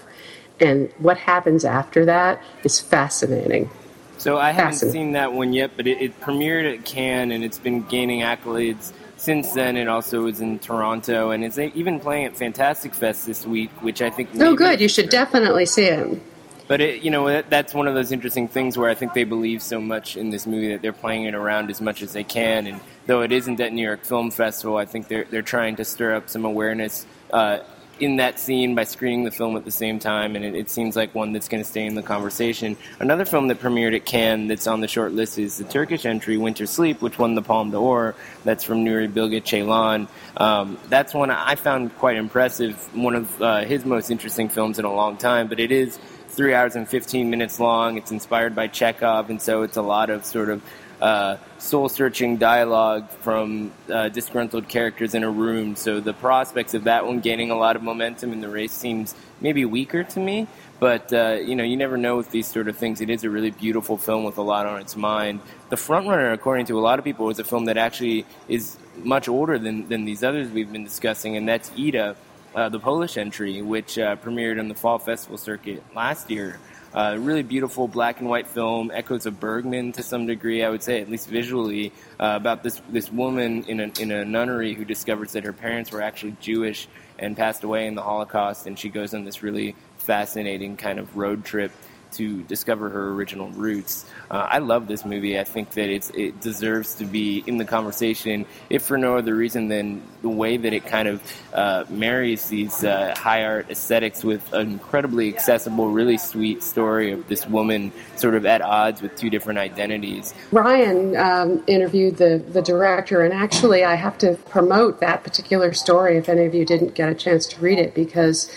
and 0.58 0.90
what 0.98 1.16
happens 1.16 1.64
after 1.64 2.04
that 2.04 2.42
is 2.64 2.80
fascinating 2.80 3.70
so 4.16 4.36
i 4.36 4.50
haven't 4.50 4.74
seen 4.74 5.12
that 5.12 5.32
one 5.32 5.52
yet 5.52 5.70
but 5.76 5.86
it, 5.86 6.02
it 6.02 6.20
premiered 6.20 6.76
at 6.76 6.84
cannes 6.84 7.30
and 7.30 7.44
it's 7.44 7.58
been 7.58 7.82
gaining 7.84 8.20
accolades 8.20 8.92
since 9.18 9.52
then, 9.52 9.76
it 9.76 9.88
also 9.88 10.22
was 10.22 10.40
in 10.40 10.60
Toronto, 10.60 11.32
and 11.32 11.44
it's 11.44 11.58
even 11.58 11.98
playing 11.98 12.26
at 12.26 12.36
Fantastic 12.36 12.94
Fest 12.94 13.26
this 13.26 13.44
week, 13.44 13.70
which 13.82 14.00
I 14.00 14.10
think. 14.10 14.30
Oh, 14.38 14.54
good! 14.54 14.80
You 14.80 14.88
should 14.88 15.10
definitely 15.10 15.66
see 15.66 15.86
it. 15.86 16.22
But 16.68 16.82
it, 16.82 17.02
you 17.02 17.10
know, 17.10 17.42
that's 17.42 17.72
one 17.72 17.88
of 17.88 17.94
those 17.94 18.12
interesting 18.12 18.46
things 18.46 18.76
where 18.76 18.90
I 18.90 18.94
think 18.94 19.14
they 19.14 19.24
believe 19.24 19.62
so 19.62 19.80
much 19.80 20.18
in 20.18 20.28
this 20.28 20.46
movie 20.46 20.68
that 20.68 20.82
they're 20.82 20.92
playing 20.92 21.24
it 21.24 21.34
around 21.34 21.70
as 21.70 21.80
much 21.80 22.02
as 22.02 22.12
they 22.12 22.24
can. 22.24 22.66
And 22.66 22.80
though 23.06 23.22
it 23.22 23.32
isn't 23.32 23.58
at 23.58 23.72
New 23.72 23.82
York 23.82 24.04
Film 24.04 24.30
Festival, 24.30 24.76
I 24.76 24.84
think 24.84 25.08
they're 25.08 25.24
they're 25.24 25.42
trying 25.42 25.76
to 25.76 25.84
stir 25.84 26.14
up 26.14 26.28
some 26.28 26.44
awareness 26.44 27.06
uh, 27.32 27.58
in 28.00 28.16
that 28.16 28.38
scene 28.38 28.74
by 28.74 28.84
screening 28.84 29.24
the 29.24 29.30
film 29.30 29.56
at 29.56 29.64
the 29.64 29.70
same 29.70 29.98
time, 29.98 30.36
and 30.36 30.44
it, 30.44 30.54
it 30.54 30.70
seems 30.70 30.96
like 30.96 31.14
one 31.14 31.32
that's 31.32 31.48
going 31.48 31.62
to 31.62 31.68
stay 31.68 31.84
in 31.84 31.94
the 31.94 32.02
conversation. 32.02 32.76
Another 33.00 33.24
film 33.24 33.48
that 33.48 33.60
premiered 33.60 33.94
at 33.94 34.04
Cannes 34.04 34.48
that's 34.48 34.66
on 34.66 34.80
the 34.80 34.88
short 34.88 35.12
list 35.12 35.38
is 35.38 35.58
the 35.58 35.64
Turkish 35.64 36.06
entry 36.06 36.36
Winter 36.36 36.66
Sleep, 36.66 37.02
which 37.02 37.18
won 37.18 37.34
the 37.34 37.42
Palme 37.42 37.70
d'Or. 37.70 38.14
That's 38.44 38.64
from 38.64 38.84
Nuri 38.84 39.12
Bilge 39.12 39.42
Ceylan. 39.44 40.08
Um, 40.36 40.78
that's 40.88 41.14
one 41.14 41.30
I 41.30 41.56
found 41.56 41.96
quite 41.98 42.16
impressive. 42.16 42.76
One 42.96 43.14
of 43.14 43.42
uh, 43.42 43.64
his 43.64 43.84
most 43.84 44.10
interesting 44.10 44.48
films 44.48 44.78
in 44.78 44.84
a 44.84 44.92
long 44.92 45.16
time, 45.16 45.48
but 45.48 45.58
it 45.58 45.72
is 45.72 45.98
three 46.28 46.54
hours 46.54 46.76
and 46.76 46.88
15 46.88 47.30
minutes 47.30 47.58
long. 47.58 47.96
It's 47.96 48.12
inspired 48.12 48.54
by 48.54 48.68
Chekhov, 48.68 49.30
and 49.30 49.42
so 49.42 49.62
it's 49.62 49.76
a 49.76 49.82
lot 49.82 50.10
of 50.10 50.24
sort 50.24 50.50
of 50.50 50.62
uh, 51.00 51.36
soul 51.58 51.88
searching 51.88 52.36
dialogue 52.36 53.08
from 53.20 53.72
uh, 53.90 54.08
disgruntled 54.08 54.68
characters 54.68 55.14
in 55.14 55.24
a 55.24 55.30
room. 55.30 55.76
So 55.76 56.00
the 56.00 56.12
prospects 56.12 56.74
of 56.74 56.84
that 56.84 57.06
one 57.06 57.20
gaining 57.20 57.50
a 57.50 57.56
lot 57.56 57.76
of 57.76 57.82
momentum 57.82 58.32
in 58.32 58.40
the 58.40 58.48
race 58.48 58.72
seems 58.72 59.14
maybe 59.40 59.64
weaker 59.64 60.04
to 60.04 60.20
me. 60.20 60.46
But 60.80 61.12
uh, 61.12 61.38
you 61.44 61.56
know, 61.56 61.64
you 61.64 61.76
never 61.76 61.96
know 61.96 62.16
with 62.16 62.30
these 62.30 62.46
sort 62.46 62.68
of 62.68 62.76
things. 62.76 63.00
It 63.00 63.10
is 63.10 63.24
a 63.24 63.30
really 63.30 63.50
beautiful 63.50 63.96
film 63.96 64.24
with 64.24 64.38
a 64.38 64.42
lot 64.42 64.66
on 64.66 64.80
its 64.80 64.96
mind. 64.96 65.40
The 65.70 65.76
Frontrunner, 65.76 66.32
according 66.32 66.66
to 66.66 66.78
a 66.78 66.82
lot 66.82 66.98
of 66.98 67.04
people, 67.04 67.26
was 67.26 67.38
a 67.38 67.44
film 67.44 67.64
that 67.64 67.76
actually 67.76 68.26
is 68.48 68.76
much 69.02 69.28
older 69.28 69.58
than, 69.58 69.88
than 69.88 70.04
these 70.04 70.22
others 70.22 70.48
we've 70.50 70.70
been 70.70 70.84
discussing, 70.84 71.36
and 71.36 71.48
that's 71.48 71.70
Ida, 71.76 72.16
uh, 72.54 72.68
the 72.68 72.78
Polish 72.78 73.16
entry, 73.16 73.60
which 73.60 73.98
uh, 73.98 74.16
premiered 74.16 74.58
on 74.58 74.68
the 74.68 74.74
Fall 74.74 74.98
Festival 74.98 75.36
circuit 75.36 75.82
last 75.94 76.30
year. 76.30 76.58
Uh, 76.94 77.16
really 77.18 77.42
beautiful 77.42 77.86
black 77.86 78.20
and 78.20 78.28
white 78.28 78.48
film, 78.48 78.90
echoes 78.92 79.26
of 79.26 79.38
Bergman 79.38 79.92
to 79.92 80.02
some 80.02 80.26
degree, 80.26 80.64
I 80.64 80.70
would 80.70 80.82
say, 80.82 81.00
at 81.00 81.10
least 81.10 81.28
visually, 81.28 81.92
uh, 82.18 82.32
about 82.36 82.62
this 82.62 82.80
this 82.88 83.12
woman 83.12 83.64
in 83.64 83.80
a 83.80 83.92
in 84.00 84.10
a 84.10 84.24
nunnery 84.24 84.72
who 84.72 84.84
discovers 84.84 85.32
that 85.32 85.44
her 85.44 85.52
parents 85.52 85.92
were 85.92 86.00
actually 86.00 86.36
Jewish 86.40 86.88
and 87.18 87.36
passed 87.36 87.62
away 87.62 87.86
in 87.86 87.94
the 87.94 88.02
Holocaust, 88.02 88.66
and 88.66 88.78
she 88.78 88.88
goes 88.88 89.12
on 89.12 89.24
this 89.24 89.42
really 89.42 89.74
fascinating 89.98 90.76
kind 90.76 90.98
of 90.98 91.14
road 91.16 91.44
trip 91.44 91.72
to 92.12 92.42
discover 92.44 92.88
her 92.88 93.10
original 93.12 93.48
roots. 93.50 94.04
Uh, 94.30 94.46
I 94.50 94.58
love 94.58 94.86
this 94.86 95.04
movie. 95.04 95.38
I 95.38 95.44
think 95.44 95.70
that 95.72 95.88
it's 95.88 96.10
it 96.10 96.40
deserves 96.40 96.94
to 96.96 97.04
be 97.04 97.42
in 97.46 97.58
the 97.58 97.64
conversation, 97.64 98.46
if 98.70 98.82
for 98.82 98.98
no 98.98 99.16
other 99.16 99.34
reason 99.34 99.68
than 99.68 100.02
the 100.22 100.28
way 100.28 100.56
that 100.56 100.72
it 100.72 100.84
kind 100.86 101.08
of 101.08 101.22
uh, 101.54 101.84
marries 101.88 102.48
these 102.48 102.84
uh, 102.84 103.14
high 103.16 103.44
art 103.44 103.70
aesthetics 103.70 104.24
with 104.24 104.52
an 104.52 104.72
incredibly 104.72 105.32
accessible, 105.32 105.90
really 105.90 106.18
sweet 106.18 106.62
story 106.62 107.12
of 107.12 107.26
this 107.28 107.46
woman 107.46 107.92
sort 108.16 108.34
of 108.34 108.44
at 108.46 108.60
odds 108.62 109.00
with 109.00 109.14
two 109.16 109.30
different 109.30 109.58
identities. 109.58 110.34
Ryan 110.52 111.16
um, 111.16 111.62
interviewed 111.66 112.16
the 112.16 112.38
the 112.38 112.62
director, 112.62 113.22
and 113.22 113.32
actually, 113.32 113.84
I 113.84 113.94
have 113.94 114.18
to 114.18 114.34
promote 114.48 115.00
that 115.00 115.24
particular 115.24 115.72
story 115.72 116.16
if 116.16 116.28
any 116.28 116.44
of 116.44 116.54
you 116.54 116.64
didn't 116.64 116.94
get 116.94 117.08
a 117.08 117.14
chance 117.14 117.46
to 117.46 117.60
read 117.60 117.78
it 117.78 117.94
because 117.94 118.50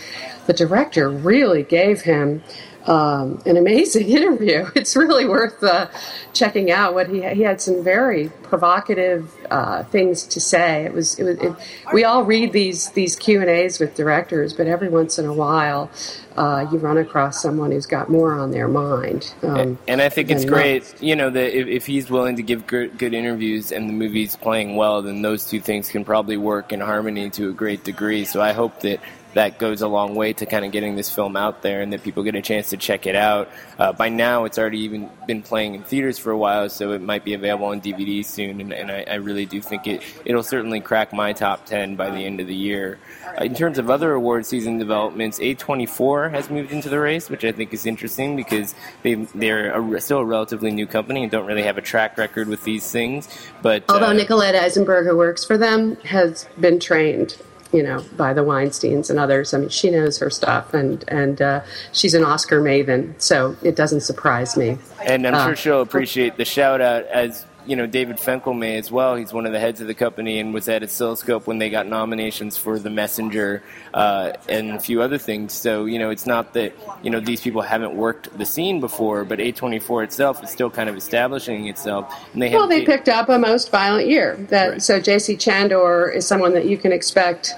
the 0.47 0.53
director 0.53 1.09
really 1.09 1.63
gave 1.63 2.01
him 2.01 2.43
um, 2.85 3.41
an 3.45 3.57
amazing 3.57 4.07
interview. 4.17 4.67
It's 4.75 4.95
really 4.95 5.25
worth 5.25 5.63
uh, 5.63 5.87
checking 6.33 6.71
out. 6.71 6.93
What 6.93 7.09
he 7.09 7.27
he 7.29 7.41
had 7.41 7.61
some 7.61 7.83
very 7.83 8.29
provocative 8.43 9.31
uh, 9.49 9.83
things 9.83 10.23
to 10.23 10.39
say. 10.39 10.85
It 10.85 10.93
was, 10.93 11.19
it 11.19 11.23
was 11.23 11.37
it, 11.39 11.53
we 11.93 12.03
all 12.03 12.23
read 12.23 12.53
these 12.53 12.89
these 12.91 13.15
Q 13.15 13.41
and 13.41 13.49
A's 13.49 13.79
with 13.79 13.95
directors, 13.95 14.53
but 14.53 14.67
every 14.67 14.89
once 14.89 15.19
in 15.19 15.25
a 15.25 15.33
while 15.33 15.89
uh, 16.37 16.65
you 16.71 16.77
run 16.77 16.97
across 16.97 17.41
someone 17.41 17.71
who's 17.71 17.85
got 17.85 18.09
more 18.09 18.33
on 18.33 18.51
their 18.51 18.67
mind. 18.67 19.33
Um, 19.43 19.77
and 19.87 20.01
I 20.01 20.09
think 20.09 20.31
it's 20.31 20.45
great, 20.45 20.83
not. 20.93 21.03
you 21.03 21.15
know, 21.15 21.29
that 21.29 21.57
if, 21.57 21.67
if, 21.67 21.85
he's 21.85 22.09
willing 22.09 22.37
to 22.37 22.43
give 22.43 22.67
good, 22.67 22.97
good 22.97 23.13
interviews 23.13 23.71
and 23.71 23.89
the 23.89 23.93
movie's 23.93 24.35
playing 24.35 24.75
well, 24.75 25.01
then 25.01 25.21
those 25.21 25.45
two 25.45 25.59
things 25.59 25.89
can 25.89 26.05
probably 26.05 26.37
work 26.37 26.71
in 26.71 26.79
harmony 26.79 27.29
to 27.31 27.49
a 27.49 27.53
great 27.53 27.83
degree. 27.83 28.23
So 28.23 28.41
I 28.41 28.53
hope 28.53 28.79
that 28.81 29.01
that 29.33 29.57
goes 29.57 29.81
a 29.81 29.87
long 29.87 30.15
way 30.15 30.33
to 30.33 30.45
kind 30.45 30.65
of 30.65 30.71
getting 30.71 30.95
this 30.95 31.09
film 31.09 31.35
out 31.35 31.61
there 31.61 31.81
and 31.81 31.93
that 31.93 32.03
people 32.03 32.23
get 32.23 32.35
a 32.35 32.41
chance 32.41 32.69
to 32.71 32.77
check 32.77 33.07
it 33.07 33.15
out. 33.15 33.49
Uh, 33.79 33.93
by 33.93 34.09
now, 34.09 34.45
it's 34.45 34.57
already 34.57 34.79
even 34.79 35.09
been 35.27 35.41
playing 35.41 35.75
in 35.75 35.83
theaters 35.83 36.19
for 36.19 36.31
a 36.31 36.37
while, 36.37 36.69
so 36.69 36.91
it 36.91 37.01
might 37.01 37.23
be 37.23 37.33
available 37.33 37.67
on 37.67 37.81
DVD 37.81 38.23
soon. 38.23 38.61
And, 38.61 38.73
and 38.73 38.91
I, 38.91 39.05
I, 39.09 39.15
really 39.15 39.45
do 39.45 39.61
think 39.61 39.87
it 39.87 40.01
it'll 40.25 40.43
certainly 40.43 40.79
crack 40.79 41.13
my 41.13 41.33
top 41.33 41.65
ten 41.65 41.95
by 41.95 42.09
the 42.09 42.25
end 42.25 42.39
of 42.39 42.47
the 42.47 42.55
year. 42.55 42.99
Uh, 43.39 43.43
in 43.43 43.55
terms 43.55 43.77
of 43.77 43.89
other 43.89 44.13
award 44.13 44.45
season 44.45 44.77
developments, 44.77 45.39
A24 45.39 46.31
has 46.31 46.49
moved 46.49 46.71
into 46.71 46.89
the 46.89 46.99
race, 46.99 47.29
which 47.29 47.45
I 47.45 47.51
think 47.51 47.73
is 47.73 47.85
interesting 47.85 48.35
because 48.35 48.75
they 49.03 49.15
they're 49.15 49.95
a, 49.95 50.01
still 50.01 50.19
a 50.19 50.25
relatively 50.25 50.71
new 50.71 50.87
company 50.87 51.23
and 51.23 51.31
don't 51.31 51.45
really 51.45 51.63
have 51.63 51.77
a 51.77 51.81
track 51.81 52.17
record 52.17 52.47
with 52.47 52.63
these 52.63 52.91
things. 52.91 53.27
But 53.61 53.83
although 53.89 54.07
uh, 54.07 54.13
Nicolette 54.13 54.55
Aizenberg, 54.55 55.05
who 55.05 55.17
works 55.17 55.45
for 55.45 55.57
them, 55.57 55.95
has 55.97 56.47
been 56.59 56.79
trained 56.79 57.37
you 57.71 57.83
know, 57.83 58.03
by 58.17 58.33
the 58.33 58.41
Weinsteins 58.41 59.09
and 59.09 59.19
others. 59.19 59.53
I 59.53 59.59
mean, 59.59 59.69
she 59.69 59.89
knows 59.89 60.17
her 60.19 60.29
stuff, 60.29 60.73
and 60.73 61.03
and 61.07 61.41
uh, 61.41 61.61
she's 61.91 62.13
an 62.13 62.23
Oscar 62.23 62.61
maven, 62.61 63.19
so 63.21 63.55
it 63.61 63.75
doesn't 63.75 64.01
surprise 64.01 64.57
me. 64.57 64.77
And 65.03 65.25
I'm 65.27 65.47
sure 65.47 65.55
she'll 65.55 65.81
appreciate 65.81 66.37
the 66.37 66.45
shout 66.45 66.81
out 66.81 67.05
as 67.05 67.45
you 67.65 67.75
know 67.75 67.85
David 67.85 68.17
Fenkel 68.17 68.57
may 68.57 68.77
as 68.77 68.91
well. 68.91 69.15
He's 69.15 69.33
one 69.33 69.45
of 69.45 69.51
the 69.51 69.59
heads 69.59 69.81
of 69.81 69.87
the 69.87 69.93
company 69.93 70.39
and 70.39 70.53
was 70.53 70.67
at 70.69 70.83
Oscilloscope 70.83 71.47
when 71.47 71.59
they 71.59 71.69
got 71.69 71.87
nominations 71.87 72.57
for 72.57 72.79
The 72.79 72.89
Messenger 72.89 73.63
uh, 73.93 74.33
and 74.49 74.71
a 74.71 74.79
few 74.79 75.01
other 75.01 75.17
things. 75.17 75.53
So 75.53 75.85
you 75.85 75.99
know 75.99 76.09
it's 76.09 76.25
not 76.25 76.53
that 76.53 76.73
you 77.03 77.09
know 77.09 77.19
these 77.19 77.41
people 77.41 77.61
haven't 77.61 77.95
worked 77.95 78.35
the 78.37 78.45
scene 78.45 78.79
before, 78.79 79.23
but 79.25 79.39
A24 79.39 80.03
itself 80.03 80.43
is 80.43 80.49
still 80.49 80.69
kind 80.69 80.89
of 80.89 80.95
establishing 80.95 81.67
itself. 81.67 82.13
And 82.33 82.41
they 82.41 82.53
well, 82.53 82.67
they 82.67 82.85
picked 82.85 83.09
up 83.09 83.29
a 83.29 83.37
most 83.37 83.71
violent 83.71 84.07
year. 84.07 84.35
That 84.49 84.69
right. 84.69 84.81
so 84.81 84.99
J.C. 84.99 85.35
Chandor 85.35 86.13
is 86.13 86.27
someone 86.27 86.53
that 86.53 86.65
you 86.65 86.77
can 86.77 86.91
expect 86.91 87.55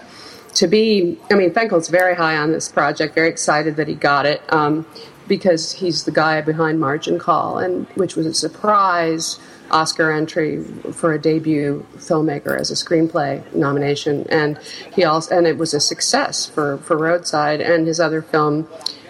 to 0.56 0.68
be. 0.68 1.20
I 1.32 1.36
mean, 1.36 1.52
Fenkel's 1.52 1.90
very 1.90 2.16
high 2.16 2.38
on 2.38 2.52
this 2.52 2.70
project. 2.70 3.16
Very 3.16 3.30
excited 3.30 3.76
that 3.78 3.88
he 3.88 3.96
got 3.96 4.26
it. 4.26 4.42
Um, 4.52 4.86
because 5.28 5.72
he's 5.72 6.04
the 6.04 6.12
guy 6.12 6.42
behind 6.42 6.80
Margin 6.80 7.18
Call, 7.18 7.58
and 7.58 7.88
which 7.96 8.16
was 8.16 8.26
a 8.26 8.34
surprise 8.34 9.40
Oscar 9.72 10.12
entry 10.12 10.64
for 10.92 11.14
a 11.14 11.20
debut 11.20 11.86
filmmaker 11.96 12.60
as 12.60 12.72
a 12.72 12.76
screenplay 12.76 13.42
nomination, 13.54 14.26
and 14.30 14.58
he 14.94 15.04
also 15.04 15.36
and 15.36 15.48
it 15.48 15.58
was 15.58 15.74
a 15.74 15.80
success 15.80 16.46
for 16.46 16.78
for 16.80 16.98
Roadside 16.98 17.62
and 17.62 17.88
his 17.88 18.00
other 18.00 18.22
film. 18.22 18.68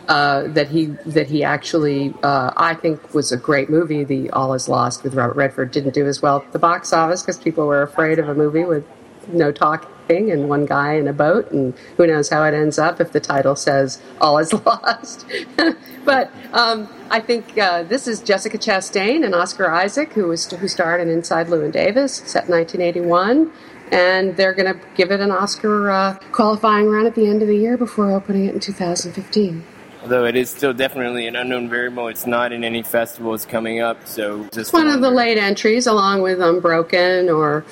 Uh, 0.10 0.50
that 0.50 0.67
he 0.67 0.88
that 1.05 1.27
he 1.29 1.45
actually 1.45 2.13
uh, 2.24 2.51
I 2.57 2.74
think 2.74 3.13
was 3.13 3.31
a 3.31 3.38
great 3.38 3.69
movie. 3.69 4.03
The 4.03 4.29
All 4.31 4.53
Is 4.53 4.67
Lost 4.67 5.01
with 5.01 5.13
Robert 5.13 5.38
Redford 5.38 5.72
didn't 5.72 5.93
do 5.93 6.05
as 6.05 6.22
well 6.22 6.43
at 6.45 6.51
the 6.51 6.60
box 6.60 6.91
office 6.91 7.22
because 7.22 7.38
people 7.39 7.65
were 7.65 7.81
afraid 7.81 8.19
of 8.19 8.27
a 8.27 8.36
movie 8.36 8.65
with 8.65 8.83
no 9.27 9.51
talk 9.51 9.89
thing 10.07 10.31
and 10.31 10.49
one 10.49 10.65
guy 10.65 10.93
in 10.93 11.07
a 11.07 11.13
boat, 11.13 11.51
and 11.51 11.73
who 11.97 12.07
knows 12.07 12.29
how 12.29 12.43
it 12.43 12.53
ends 12.53 12.77
up 12.77 12.99
if 12.99 13.11
the 13.11 13.19
title 13.19 13.55
says 13.55 14.01
all 14.19 14.37
is 14.37 14.53
lost. 14.65 15.25
but 16.05 16.31
um, 16.51 16.87
I 17.09 17.19
think 17.19 17.57
uh, 17.57 17.83
this 17.83 18.07
is 18.07 18.21
Jessica 18.21 18.57
Chastain 18.57 19.25
and 19.25 19.33
Oscar 19.33 19.69
Isaac, 19.69 20.13
who 20.13 20.27
was 20.27 20.49
who 20.49 20.67
starred 20.67 21.01
in 21.01 21.09
Inside 21.09 21.47
Llewyn 21.47 21.71
Davis, 21.71 22.15
set 22.15 22.45
in 22.45 22.51
1981. 22.51 23.51
And 23.91 24.35
they're 24.37 24.53
going 24.53 24.73
to 24.73 24.79
give 24.95 25.11
it 25.11 25.19
an 25.19 25.29
Oscar 25.29 25.91
uh, 25.91 26.17
qualifying 26.31 26.87
run 26.87 27.05
at 27.05 27.13
the 27.13 27.27
end 27.27 27.43
of 27.43 27.47
the 27.47 27.57
year 27.57 27.77
before 27.77 28.11
opening 28.11 28.45
it 28.45 28.53
in 28.53 28.59
2015 28.59 29.63
although 30.03 30.25
it 30.25 30.36
is 30.36 30.50
still 30.50 30.74
definitely 30.74 31.27
an 31.27 31.36
unknown 31.36 31.69
variable. 31.69 32.07
It's 32.10 32.27
not 32.27 32.51
in 32.51 32.63
any 32.63 32.83
festivals 32.83 33.45
coming 33.45 33.79
up, 33.79 34.06
so 34.06 34.47
just 34.54 34.73
one 34.73 34.89
of 34.89 35.01
the 35.01 35.10
late 35.10 35.38
entries, 35.38 35.88
along 35.88 36.21
with 36.21 36.41
Unbroken 36.41 37.30
or 37.30 37.65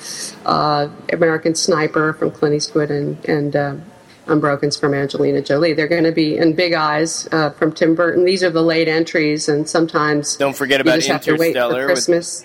uh, 0.44 0.88
American 1.12 1.54
Sniper 1.54 2.14
from 2.14 2.30
Clint 2.32 2.56
Eastwood 2.56 2.90
and 2.90 3.24
and. 3.26 3.56
Uh, 3.56 3.76
Unbroken's 4.28 4.76
from 4.76 4.94
Angelina 4.94 5.42
Jolie. 5.42 5.72
They're 5.72 5.88
going 5.88 6.04
to 6.04 6.12
be 6.12 6.36
in 6.36 6.54
Big 6.54 6.74
Eyes 6.74 7.28
uh, 7.32 7.50
from 7.50 7.72
Tim 7.72 7.96
Burton. 7.96 8.24
These 8.24 8.44
are 8.44 8.50
the 8.50 8.62
late 8.62 8.86
entries, 8.86 9.48
and 9.48 9.68
sometimes 9.68 10.36
don't 10.36 10.54
forget 10.54 10.80
about 10.80 11.02
you 11.02 11.08
just 11.08 11.26
Interstellar. 11.26 11.48
Have 11.52 11.70
to 11.70 11.74
wait 11.74 11.80
for 11.80 11.86
Christmas. 11.86 12.44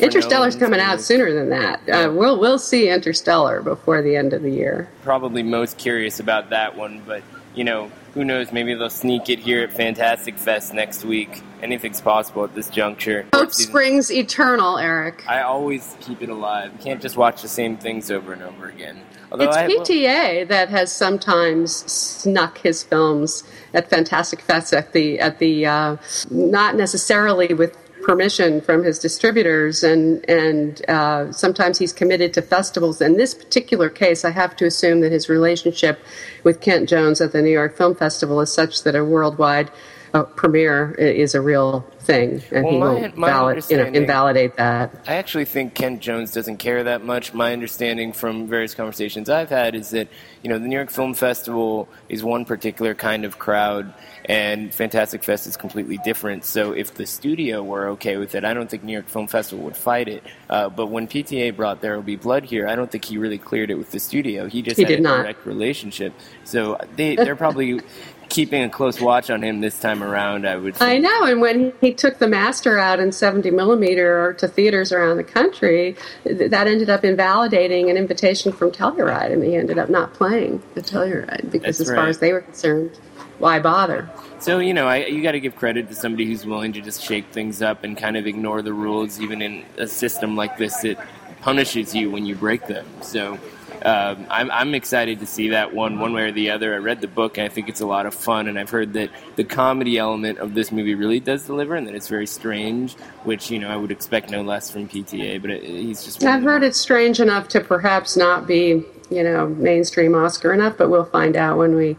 Interstellar's 0.00 0.56
coming 0.56 0.80
out 0.80 1.02
sooner 1.02 1.34
than 1.34 1.50
that. 1.50 1.86
Uh, 1.86 2.10
we'll 2.10 2.40
we'll 2.40 2.58
see 2.58 2.88
Interstellar 2.88 3.60
before 3.60 4.00
the 4.00 4.16
end 4.16 4.32
of 4.32 4.40
the 4.40 4.50
year. 4.50 4.88
Probably 5.02 5.42
most 5.42 5.76
curious 5.76 6.18
about 6.18 6.48
that 6.48 6.76
one, 6.76 7.02
but 7.06 7.22
you 7.54 7.64
know, 7.64 7.90
who 8.14 8.24
knows? 8.24 8.52
Maybe 8.52 8.74
they'll 8.74 8.90
sneak 8.90 9.28
it 9.28 9.38
here 9.38 9.62
at 9.62 9.72
Fantastic 9.72 10.38
Fest 10.38 10.74
next 10.74 11.04
week. 11.04 11.42
Anything's 11.62 12.00
possible 12.00 12.44
at 12.44 12.54
this 12.54 12.68
juncture. 12.68 13.26
Hope 13.34 13.52
springs 13.52 14.10
eternal, 14.10 14.78
Eric. 14.78 15.24
I 15.28 15.42
always 15.42 15.96
keep 16.00 16.22
it 16.22 16.28
alive. 16.28 16.72
You 16.78 16.84
can't 16.84 17.02
just 17.02 17.16
watch 17.16 17.42
the 17.42 17.48
same 17.48 17.76
things 17.76 18.10
over 18.10 18.32
and 18.32 18.42
over 18.42 18.68
again. 18.68 19.00
Although 19.30 19.44
it's 19.44 19.56
I, 19.56 19.68
PTA 19.68 20.38
well, 20.38 20.46
that 20.46 20.70
has 20.70 20.92
sometimes 20.92 21.72
snuck 21.90 22.58
his 22.58 22.82
films 22.82 23.44
at 23.74 23.88
Fantastic 23.88 24.40
Fest 24.40 24.72
at 24.72 24.92
the 24.92 25.20
at 25.20 25.38
the 25.38 25.66
uh, 25.66 25.96
not 26.30 26.74
necessarily 26.74 27.54
with 27.54 27.76
permission 28.02 28.60
from 28.60 28.82
his 28.82 28.98
distributors, 28.98 29.82
and 29.82 30.28
and 30.28 30.88
uh, 30.88 31.32
sometimes 31.32 31.78
he's 31.78 31.92
committed 31.92 32.34
to 32.34 32.42
festivals. 32.42 33.00
In 33.00 33.16
this 33.16 33.34
particular 33.34 33.88
case, 33.88 34.24
I 34.24 34.30
have 34.30 34.56
to 34.56 34.66
assume 34.66 35.00
that 35.00 35.12
his 35.12 35.28
relationship 35.28 36.00
with 36.44 36.60
Kent 36.60 36.88
Jones 36.88 37.20
at 37.20 37.32
the 37.32 37.42
New 37.42 37.50
York 37.50 37.76
Film 37.76 37.94
Festival 37.94 38.40
is 38.40 38.52
such 38.52 38.82
that 38.82 38.94
a 38.94 39.04
worldwide 39.04 39.70
uh, 40.14 40.24
premiere 40.24 40.92
is 40.94 41.34
a 41.34 41.40
real 41.40 41.86
thing, 42.10 42.42
and 42.50 42.64
well, 42.64 42.72
he 42.72 42.78
my, 42.78 42.92
won't 42.92 43.16
my 43.16 43.26
valid, 43.28 43.64
you 43.70 43.76
know, 43.76 43.84
invalidate 43.84 44.56
that. 44.56 44.94
I 45.06 45.14
actually 45.16 45.44
think 45.44 45.74
Kent 45.74 46.00
Jones 46.00 46.32
doesn't 46.32 46.58
care 46.58 46.84
that 46.84 47.04
much. 47.04 47.32
My 47.34 47.52
understanding 47.52 48.12
from 48.12 48.46
various 48.46 48.74
conversations 48.74 49.28
I've 49.30 49.50
had 49.50 49.74
is 49.74 49.90
that 49.90 50.08
you 50.42 50.50
know 50.50 50.58
the 50.58 50.66
New 50.66 50.76
York 50.76 50.90
Film 50.90 51.14
Festival 51.14 51.88
is 52.08 52.22
one 52.22 52.44
particular 52.44 52.94
kind 52.94 53.24
of 53.24 53.38
crowd, 53.38 53.92
and 54.24 54.72
Fantastic 54.72 55.24
Fest 55.24 55.46
is 55.46 55.56
completely 55.56 55.98
different. 55.98 56.44
So 56.44 56.72
if 56.72 56.94
the 56.94 57.06
studio 57.06 57.62
were 57.62 57.88
okay 57.90 58.16
with 58.16 58.34
it, 58.34 58.44
I 58.44 58.54
don't 58.54 58.70
think 58.70 58.84
New 58.84 58.92
York 58.92 59.08
Film 59.08 59.26
Festival 59.26 59.64
would 59.64 59.76
fight 59.76 60.08
it. 60.08 60.22
Uh, 60.48 60.68
but 60.68 60.86
when 60.86 61.08
PTA 61.08 61.56
brought 61.56 61.80
There 61.80 61.96
Will 61.96 62.02
Be 62.02 62.16
Blood 62.16 62.44
here, 62.44 62.68
I 62.68 62.74
don't 62.74 62.90
think 62.90 63.04
he 63.04 63.18
really 63.18 63.38
cleared 63.38 63.70
it 63.70 63.76
with 63.76 63.90
the 63.90 64.00
studio. 64.00 64.46
He 64.46 64.62
just 64.62 64.76
he 64.76 64.84
had 64.84 64.92
a 64.92 65.00
not. 65.00 65.22
direct 65.22 65.46
relationship. 65.46 66.12
So 66.44 66.78
they 66.96 67.16
they're 67.16 67.36
probably 67.36 67.80
keeping 68.30 68.62
a 68.62 68.70
close 68.70 69.00
watch 69.00 69.28
on 69.28 69.42
him 69.42 69.60
this 69.60 69.78
time 69.78 70.02
around. 70.02 70.46
I 70.46 70.56
would. 70.56 70.76
Say. 70.76 70.96
I 70.96 70.98
know, 70.98 71.24
and 71.24 71.40
when 71.40 71.72
he 71.80 71.92
took 72.00 72.18
the 72.18 72.26
master 72.26 72.78
out 72.78 72.98
in 72.98 73.12
70 73.12 73.50
millimeter 73.50 74.32
to 74.38 74.48
theaters 74.48 74.90
around 74.90 75.18
the 75.18 75.24
country, 75.24 75.94
that 76.24 76.66
ended 76.66 76.88
up 76.88 77.04
invalidating 77.04 77.90
an 77.90 77.98
invitation 77.98 78.52
from 78.52 78.72
Telluride, 78.72 79.30
and 79.32 79.44
he 79.44 79.54
ended 79.54 79.78
up 79.78 79.90
not 79.90 80.14
playing 80.14 80.62
the 80.74 80.80
Telluride 80.80 81.50
because, 81.50 81.76
That's 81.76 81.80
as 81.80 81.90
right. 81.90 81.96
far 81.96 82.08
as 82.08 82.18
they 82.18 82.32
were 82.32 82.40
concerned, 82.40 82.98
why 83.38 83.60
bother? 83.60 84.08
So 84.38 84.58
you 84.58 84.72
know, 84.72 84.86
I, 84.86 85.04
you 85.06 85.22
got 85.22 85.32
to 85.32 85.40
give 85.40 85.56
credit 85.56 85.88
to 85.88 85.94
somebody 85.94 86.24
who's 86.24 86.46
willing 86.46 86.72
to 86.72 86.80
just 86.80 87.02
shake 87.02 87.26
things 87.26 87.60
up 87.60 87.84
and 87.84 87.96
kind 87.96 88.16
of 88.16 88.26
ignore 88.26 88.62
the 88.62 88.72
rules, 88.72 89.20
even 89.20 89.42
in 89.42 89.64
a 89.76 89.86
system 89.86 90.36
like 90.36 90.56
this 90.56 90.76
that 90.78 90.98
punishes 91.42 91.94
you 91.94 92.10
when 92.10 92.24
you 92.24 92.34
break 92.34 92.66
them. 92.66 92.86
So 93.02 93.38
um, 93.82 94.26
I'm, 94.28 94.50
I'm 94.50 94.74
excited 94.74 95.20
to 95.20 95.26
see 95.26 95.50
that 95.50 95.74
one, 95.74 95.98
one 95.98 96.12
way 96.12 96.24
or 96.24 96.32
the 96.32 96.50
other. 96.50 96.74
I 96.74 96.78
read 96.78 97.00
the 97.00 97.08
book 97.08 97.38
and 97.38 97.46
I 97.46 97.48
think 97.48 97.68
it's 97.68 97.80
a 97.80 97.86
lot 97.86 98.06
of 98.06 98.14
fun, 98.14 98.48
and 98.48 98.58
I've 98.58 98.70
heard 98.70 98.92
that 98.94 99.10
the 99.36 99.44
comedy 99.44 99.98
element 99.98 100.38
of 100.38 100.54
this 100.54 100.70
movie 100.70 100.94
really 100.94 101.20
does 101.20 101.44
deliver, 101.44 101.74
and 101.74 101.86
that 101.86 101.94
it's 101.94 102.08
very 102.08 102.26
strange, 102.26 102.94
which 103.24 103.50
you 103.50 103.58
know 103.58 103.70
I 103.70 103.76
would 103.76 103.90
expect 103.90 104.30
no 104.30 104.42
less 104.42 104.70
from 104.70 104.88
PTA. 104.88 105.40
But 105.40 105.50
it, 105.50 105.62
he's 105.64 106.04
just. 106.04 106.22
I've 106.24 106.42
heard 106.42 106.62
it's 106.62 106.78
strange 106.78 107.20
enough 107.20 107.48
to 107.48 107.60
perhaps 107.60 108.16
not 108.16 108.46
be 108.46 108.84
you 109.10 109.22
know 109.22 109.48
mainstream 109.48 110.14
Oscar 110.14 110.52
enough, 110.52 110.76
but 110.76 110.90
we'll 110.90 111.04
find 111.04 111.36
out 111.36 111.58
when 111.58 111.74
we 111.74 111.96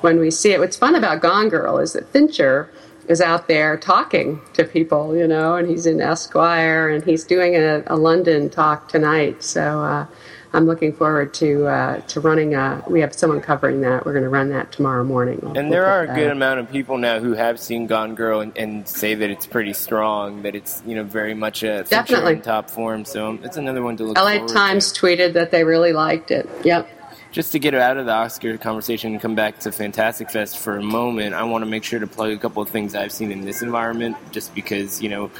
when 0.00 0.18
we 0.18 0.30
see 0.30 0.52
it. 0.52 0.60
What's 0.60 0.76
fun 0.76 0.94
about 0.94 1.20
Gone 1.20 1.48
Girl 1.48 1.78
is 1.78 1.92
that 1.92 2.08
Fincher 2.08 2.70
is 3.08 3.20
out 3.20 3.48
there 3.48 3.76
talking 3.76 4.40
to 4.54 4.64
people, 4.64 5.16
you 5.16 5.26
know, 5.26 5.56
and 5.56 5.68
he's 5.68 5.86
in 5.86 6.00
Esquire 6.00 6.88
and 6.88 7.04
he's 7.04 7.24
doing 7.24 7.56
a, 7.56 7.82
a 7.86 7.96
London 7.96 8.48
talk 8.48 8.88
tonight. 8.88 9.42
So 9.42 9.80
uh, 9.80 10.06
I'm 10.54 10.66
looking 10.66 10.92
forward 10.92 11.32
to 11.34 11.66
uh, 11.66 12.00
to 12.00 12.20
running. 12.20 12.54
A, 12.54 12.84
we 12.88 13.00
have 13.00 13.14
someone 13.14 13.40
covering 13.40 13.80
that. 13.82 14.04
We're 14.04 14.12
going 14.12 14.24
to 14.24 14.28
run 14.28 14.50
that 14.50 14.70
tomorrow 14.70 15.02
morning. 15.04 15.40
We'll, 15.42 15.56
and 15.56 15.72
there 15.72 15.86
are 15.86 16.02
a 16.02 16.14
good 16.14 16.30
amount 16.30 16.60
of 16.60 16.70
people 16.70 16.98
now 16.98 17.20
who 17.20 17.32
have 17.32 17.58
seen 17.58 17.86
Gone 17.86 18.14
Girl 18.14 18.40
and, 18.40 18.56
and, 18.58 18.88
say 18.88 19.14
that 19.14 19.30
it's 19.30 19.46
pretty 19.46 19.72
strong. 19.72 20.42
That 20.42 20.54
it's 20.54 20.82
you 20.86 20.94
know 20.94 21.04
very 21.04 21.34
much 21.34 21.62
a 21.62 21.84
definitely 21.84 22.40
top 22.40 22.70
form. 22.70 23.04
So 23.04 23.38
it's 23.42 23.56
another 23.56 23.82
one 23.82 23.96
to 23.96 24.04
look. 24.04 24.18
LA 24.18 24.46
Times 24.46 24.92
to. 24.92 25.00
tweeted 25.00 25.32
that 25.34 25.50
they 25.50 25.64
really 25.64 25.92
liked 25.92 26.30
it. 26.30 26.48
Yep. 26.64 26.88
Just 27.32 27.52
to 27.52 27.58
get 27.58 27.74
out 27.74 27.96
of 27.96 28.04
the 28.04 28.12
Oscar 28.12 28.58
conversation 28.58 29.12
and 29.12 29.20
come 29.20 29.34
back 29.34 29.58
to 29.60 29.72
Fantastic 29.72 30.30
Fest 30.30 30.58
for 30.58 30.76
a 30.76 30.82
moment, 30.82 31.34
I 31.34 31.42
want 31.44 31.64
to 31.64 31.70
make 31.70 31.82
sure 31.82 31.98
to 31.98 32.06
plug 32.06 32.30
a 32.30 32.36
couple 32.36 32.62
of 32.62 32.68
things 32.68 32.94
I've 32.94 33.10
seen 33.10 33.32
in 33.32 33.40
this 33.40 33.62
environment, 33.62 34.18
just 34.32 34.54
because, 34.54 35.00
you 35.02 35.08
know, 35.08 35.30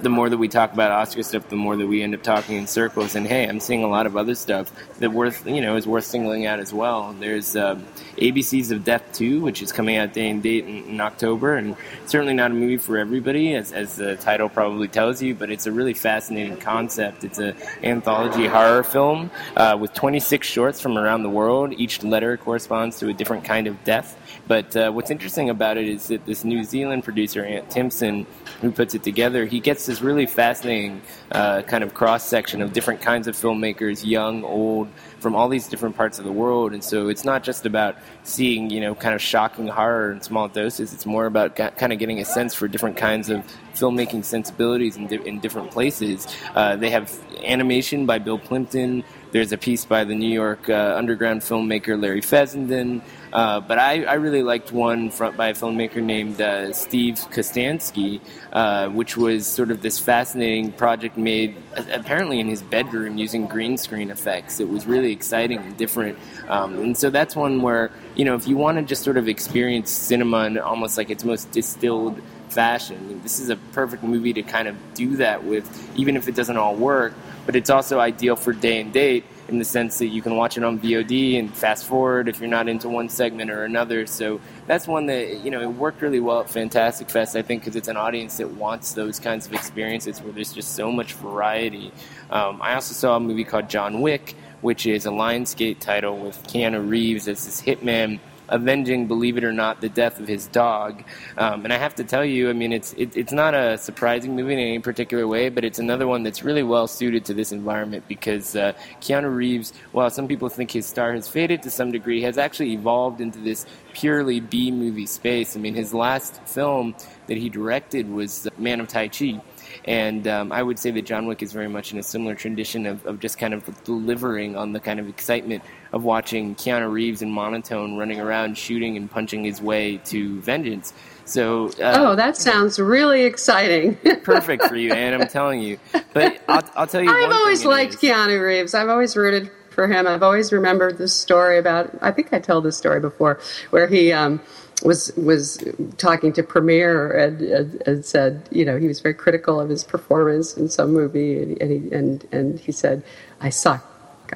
the 0.00 0.08
more 0.08 0.28
that 0.28 0.38
we 0.38 0.46
talk 0.46 0.72
about 0.72 0.92
Oscar 0.92 1.24
stuff, 1.24 1.48
the 1.48 1.56
more 1.56 1.76
that 1.76 1.88
we 1.88 2.02
end 2.02 2.14
up 2.14 2.22
talking 2.22 2.56
in 2.56 2.68
circles. 2.68 3.16
And 3.16 3.26
hey, 3.26 3.48
I'm 3.48 3.58
seeing 3.58 3.82
a 3.82 3.88
lot 3.88 4.06
of 4.06 4.16
other 4.16 4.36
stuff 4.36 4.72
that 5.00 5.10
worth, 5.10 5.44
you 5.44 5.60
know, 5.60 5.74
is 5.74 5.88
worth 5.88 6.04
singling 6.04 6.46
out 6.46 6.60
as 6.60 6.72
well. 6.72 7.12
There's 7.18 7.56
um, 7.56 7.84
ABCs 8.16 8.70
of 8.70 8.84
Death 8.84 9.02
2, 9.14 9.40
which 9.40 9.60
is 9.60 9.72
coming 9.72 9.96
out 9.96 10.12
day 10.12 10.30
and 10.30 10.40
date 10.40 10.66
in, 10.66 10.84
in, 10.84 11.00
October, 11.00 11.56
and 11.56 11.76
certainly 12.06 12.34
not 12.34 12.52
a 12.52 12.54
movie 12.54 12.76
for 12.76 12.96
everybody, 12.96 13.54
as, 13.54 13.72
as 13.72 13.96
the 13.96 14.14
title 14.16 14.48
probably 14.48 14.86
tells 14.86 15.20
you, 15.20 15.34
but 15.34 15.50
it's 15.50 15.66
a 15.66 15.72
really 15.72 15.94
fascinating 15.94 16.56
concept. 16.58 17.24
It's 17.24 17.40
an 17.40 17.56
anthology 17.82 18.46
horror 18.46 18.84
film 18.84 19.32
uh, 19.56 19.76
with 19.80 19.92
26 19.94 20.46
shorts 20.46 20.80
from 20.80 20.96
around 20.96 21.23
the 21.24 21.30
world. 21.30 21.74
Each 21.76 22.04
letter 22.04 22.36
corresponds 22.36 23.00
to 23.00 23.08
a 23.08 23.12
different 23.12 23.44
kind 23.44 23.66
of 23.66 23.82
death. 23.82 24.16
But 24.46 24.76
uh, 24.76 24.92
what's 24.92 25.10
interesting 25.10 25.50
about 25.50 25.76
it 25.76 25.88
is 25.88 26.08
that 26.08 26.24
this 26.26 26.44
New 26.44 26.62
Zealand 26.62 27.02
producer, 27.02 27.44
Ant 27.44 27.68
Timpson, 27.70 28.26
who 28.60 28.70
puts 28.70 28.94
it 28.94 29.02
together, 29.02 29.46
he 29.46 29.58
gets 29.58 29.86
this 29.86 30.00
really 30.00 30.26
fascinating 30.26 31.00
uh, 31.32 31.62
kind 31.62 31.82
of 31.82 31.94
cross 31.94 32.24
section 32.24 32.62
of 32.62 32.72
different 32.72 33.00
kinds 33.00 33.26
of 33.26 33.34
filmmakers, 33.34 34.04
young, 34.06 34.44
old, 34.44 34.88
from 35.18 35.34
all 35.34 35.48
these 35.48 35.66
different 35.66 35.96
parts 35.96 36.18
of 36.18 36.24
the 36.24 36.32
world. 36.32 36.72
And 36.74 36.84
so 36.84 37.08
it's 37.08 37.24
not 37.24 37.42
just 37.42 37.64
about 37.66 37.96
seeing, 38.22 38.70
you 38.70 38.80
know, 38.80 38.94
kind 38.94 39.14
of 39.14 39.22
shocking 39.22 39.66
horror 39.66 40.12
in 40.12 40.20
small 40.20 40.48
doses. 40.48 40.92
It's 40.92 41.06
more 41.06 41.26
about 41.26 41.56
kind 41.56 41.92
of 41.92 41.98
getting 41.98 42.20
a 42.20 42.24
sense 42.24 42.54
for 42.54 42.68
different 42.68 42.96
kinds 42.98 43.30
of 43.30 43.42
filmmaking 43.74 44.24
sensibilities 44.24 44.96
in, 44.96 45.06
di- 45.06 45.26
in 45.26 45.40
different 45.40 45.70
places. 45.70 46.28
Uh, 46.54 46.76
they 46.76 46.90
have 46.90 47.10
animation 47.44 48.04
by 48.04 48.18
Bill 48.18 48.38
Plympton. 48.38 49.02
There's 49.34 49.50
a 49.50 49.58
piece 49.58 49.84
by 49.84 50.04
the 50.04 50.14
New 50.14 50.32
York 50.32 50.68
uh, 50.68 50.94
underground 50.96 51.40
filmmaker 51.40 52.00
Larry 52.00 52.20
Fessenden. 52.20 53.02
Uh, 53.32 53.58
but 53.58 53.80
I, 53.80 54.04
I, 54.04 54.14
really 54.14 54.44
liked 54.44 54.70
one 54.70 55.10
from, 55.10 55.36
by 55.36 55.48
a 55.48 55.54
filmmaker 55.54 56.00
named 56.00 56.40
uh, 56.40 56.72
Steve 56.72 57.14
Kostanski, 57.14 58.20
uh, 58.52 58.90
which 58.90 59.16
was 59.16 59.48
sort 59.48 59.72
of 59.72 59.82
this 59.82 59.98
fascinating 59.98 60.70
project 60.70 61.16
made 61.16 61.56
apparently 61.90 62.38
in 62.38 62.46
his 62.46 62.62
bedroom 62.62 63.18
using 63.18 63.48
green 63.48 63.76
screen 63.76 64.12
effects. 64.12 64.60
It 64.60 64.68
was 64.68 64.86
really 64.86 65.10
exciting 65.10 65.58
and 65.58 65.76
different. 65.76 66.16
Um, 66.46 66.78
and 66.78 66.96
so 66.96 67.10
that's 67.10 67.34
one 67.34 67.60
where, 67.60 67.90
you 68.14 68.24
know, 68.24 68.36
if 68.36 68.46
you 68.46 68.56
want 68.56 68.78
to 68.78 68.84
just 68.84 69.02
sort 69.02 69.16
of 69.16 69.26
experience 69.26 69.90
cinema 69.90 70.44
in 70.44 70.58
almost 70.58 70.96
like 70.96 71.10
its 71.10 71.24
most 71.24 71.50
distilled 71.50 72.20
fashion, 72.54 73.20
this 73.22 73.40
is 73.40 73.50
a 73.50 73.56
perfect 73.72 74.02
movie 74.02 74.32
to 74.32 74.42
kind 74.42 74.68
of 74.68 74.76
do 74.94 75.16
that 75.16 75.44
with, 75.44 75.66
even 75.96 76.16
if 76.16 76.28
it 76.28 76.34
doesn't 76.34 76.56
all 76.56 76.74
work. 76.74 77.12
But 77.46 77.56
it's 77.56 77.68
also 77.68 78.00
ideal 78.00 78.36
for 78.36 78.54
day 78.54 78.80
and 78.80 78.92
date 78.92 79.24
in 79.48 79.58
the 79.58 79.64
sense 79.64 79.98
that 79.98 80.06
you 80.06 80.22
can 80.22 80.36
watch 80.36 80.56
it 80.56 80.64
on 80.64 80.78
VOD 80.78 81.38
and 81.38 81.54
fast 81.54 81.84
forward 81.84 82.28
if 82.28 82.40
you're 82.40 82.48
not 82.48 82.68
into 82.68 82.88
one 82.88 83.08
segment 83.08 83.50
or 83.50 83.64
another. 83.64 84.06
So 84.06 84.40
that's 84.66 84.88
one 84.88 85.06
that 85.06 85.44
you 85.44 85.50
know 85.50 85.60
it 85.60 85.66
worked 85.66 86.00
really 86.00 86.20
well 86.20 86.40
at 86.40 86.50
Fantastic 86.50 87.10
Fest. 87.10 87.36
I 87.36 87.42
think 87.42 87.62
because 87.62 87.76
it's 87.76 87.88
an 87.88 87.96
audience 87.96 88.38
that 88.38 88.50
wants 88.52 88.92
those 88.92 89.18
kinds 89.18 89.46
of 89.46 89.52
experiences 89.52 90.22
where 90.22 90.32
there's 90.32 90.52
just 90.52 90.74
so 90.74 90.90
much 90.90 91.12
variety. 91.14 91.92
Um, 92.30 92.60
I 92.62 92.74
also 92.74 92.94
saw 92.94 93.16
a 93.16 93.20
movie 93.20 93.44
called 93.44 93.68
John 93.68 94.00
Wick, 94.00 94.34
which 94.62 94.86
is 94.86 95.04
a 95.04 95.10
Lionsgate 95.10 95.78
title 95.80 96.16
with 96.16 96.42
Keanu 96.46 96.88
Reeves 96.88 97.28
as 97.28 97.44
this 97.44 97.60
hitman 97.60 98.20
avenging, 98.48 99.06
believe 99.06 99.36
it 99.36 99.44
or 99.44 99.52
not, 99.52 99.80
the 99.80 99.88
death 99.88 100.20
of 100.20 100.28
his 100.28 100.46
dog. 100.48 101.02
Um, 101.36 101.64
and 101.64 101.72
I 101.72 101.78
have 101.78 101.94
to 101.96 102.04
tell 102.04 102.24
you, 102.24 102.50
I 102.50 102.52
mean, 102.52 102.72
it's 102.72 102.92
it, 102.94 103.16
it's 103.16 103.32
not 103.32 103.54
a 103.54 103.78
surprising 103.78 104.36
movie 104.36 104.54
in 104.54 104.58
any 104.58 104.78
particular 104.78 105.26
way, 105.26 105.48
but 105.48 105.64
it's 105.64 105.78
another 105.78 106.06
one 106.06 106.22
that's 106.22 106.42
really 106.42 106.62
well 106.62 106.86
suited 106.86 107.24
to 107.26 107.34
this 107.34 107.52
environment 107.52 108.04
because 108.08 108.56
uh, 108.56 108.72
Keanu 109.00 109.34
Reeves, 109.34 109.72
while 109.92 110.10
some 110.10 110.28
people 110.28 110.48
think 110.48 110.70
his 110.70 110.86
star 110.86 111.12
has 111.12 111.28
faded 111.28 111.62
to 111.62 111.70
some 111.70 111.92
degree, 111.92 112.22
has 112.22 112.38
actually 112.38 112.72
evolved 112.72 113.20
into 113.20 113.38
this 113.38 113.66
purely 113.92 114.40
B 114.40 114.70
movie 114.70 115.06
space. 115.06 115.56
I 115.56 115.60
mean, 115.60 115.74
his 115.74 115.94
last 115.94 116.42
film 116.42 116.94
that 117.26 117.36
he 117.36 117.48
directed 117.48 118.10
was 118.10 118.48
Man 118.58 118.80
of 118.80 118.88
Tai 118.88 119.08
Chi. 119.08 119.40
And 119.86 120.26
um, 120.26 120.50
I 120.50 120.62
would 120.62 120.78
say 120.78 120.90
that 120.92 121.02
John 121.02 121.26
Wick 121.26 121.42
is 121.42 121.52
very 121.52 121.68
much 121.68 121.92
in 121.92 121.98
a 121.98 122.02
similar 122.02 122.34
tradition 122.34 122.86
of, 122.86 123.04
of 123.04 123.20
just 123.20 123.38
kind 123.38 123.52
of 123.52 123.84
delivering 123.84 124.56
on 124.56 124.72
the 124.72 124.80
kind 124.80 124.98
of 124.98 125.08
excitement 125.08 125.62
of 125.92 126.04
watching 126.04 126.54
Keanu 126.54 126.90
Reeves 126.90 127.20
in 127.20 127.30
monotone 127.30 127.96
running 127.96 128.18
around 128.18 128.56
shooting 128.56 128.96
and 128.96 129.10
punching 129.10 129.44
his 129.44 129.60
way 129.60 129.98
to 130.06 130.40
vengeance. 130.40 130.94
So, 131.26 131.68
uh, 131.80 131.96
oh, 131.96 132.16
that 132.16 132.36
sounds 132.36 132.78
really 132.78 133.22
exciting. 133.22 133.96
perfect 134.22 134.64
for 134.64 134.76
you, 134.76 134.92
and 134.92 135.20
I'm 135.20 135.28
telling 135.28 135.60
you. 135.60 135.78
But 136.12 136.42
I'll, 136.48 136.62
I'll 136.76 136.86
tell 136.86 137.02
you. 137.02 137.10
I've 137.10 137.32
always 137.32 137.64
liked 137.64 138.00
Keanu 138.00 138.42
Reeves. 138.42 138.74
I've 138.74 138.88
always 138.88 139.16
rooted 139.16 139.50
for 139.70 139.86
him. 139.88 140.06
I've 140.06 140.22
always 140.22 140.52
remembered 140.52 140.98
this 140.98 141.14
story 141.14 141.58
about. 141.58 141.90
I 142.00 142.10
think 142.10 142.32
I 142.32 142.38
told 142.38 142.64
this 142.64 142.76
story 142.76 143.00
before, 143.00 143.40
where 143.70 143.86
he 143.86 144.12
um, 144.12 144.40
was 144.84 145.12
was 145.16 145.62
talking 145.96 146.32
to 146.34 146.42
Premiere 146.42 147.10
and, 147.10 147.40
and, 147.40 147.82
and, 147.86 148.04
said, 148.04 148.48
you 148.50 148.64
know, 148.64 148.78
he 148.78 148.86
was 148.86 149.00
very 149.00 149.14
critical 149.14 149.60
of 149.60 149.68
his 149.70 149.82
performance 149.82 150.56
in 150.56 150.68
some 150.68 150.92
movie, 150.92 151.42
and 151.42 151.60
and 151.62 151.70
he, 151.70 151.94
and, 151.94 152.28
and 152.32 152.60
he 152.60 152.72
said, 152.72 153.02
"I 153.40 153.50
suck, 153.50 153.84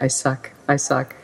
I 0.01 0.09
suck, 0.09 0.51
I 0.69 0.77
suck." 0.77 1.15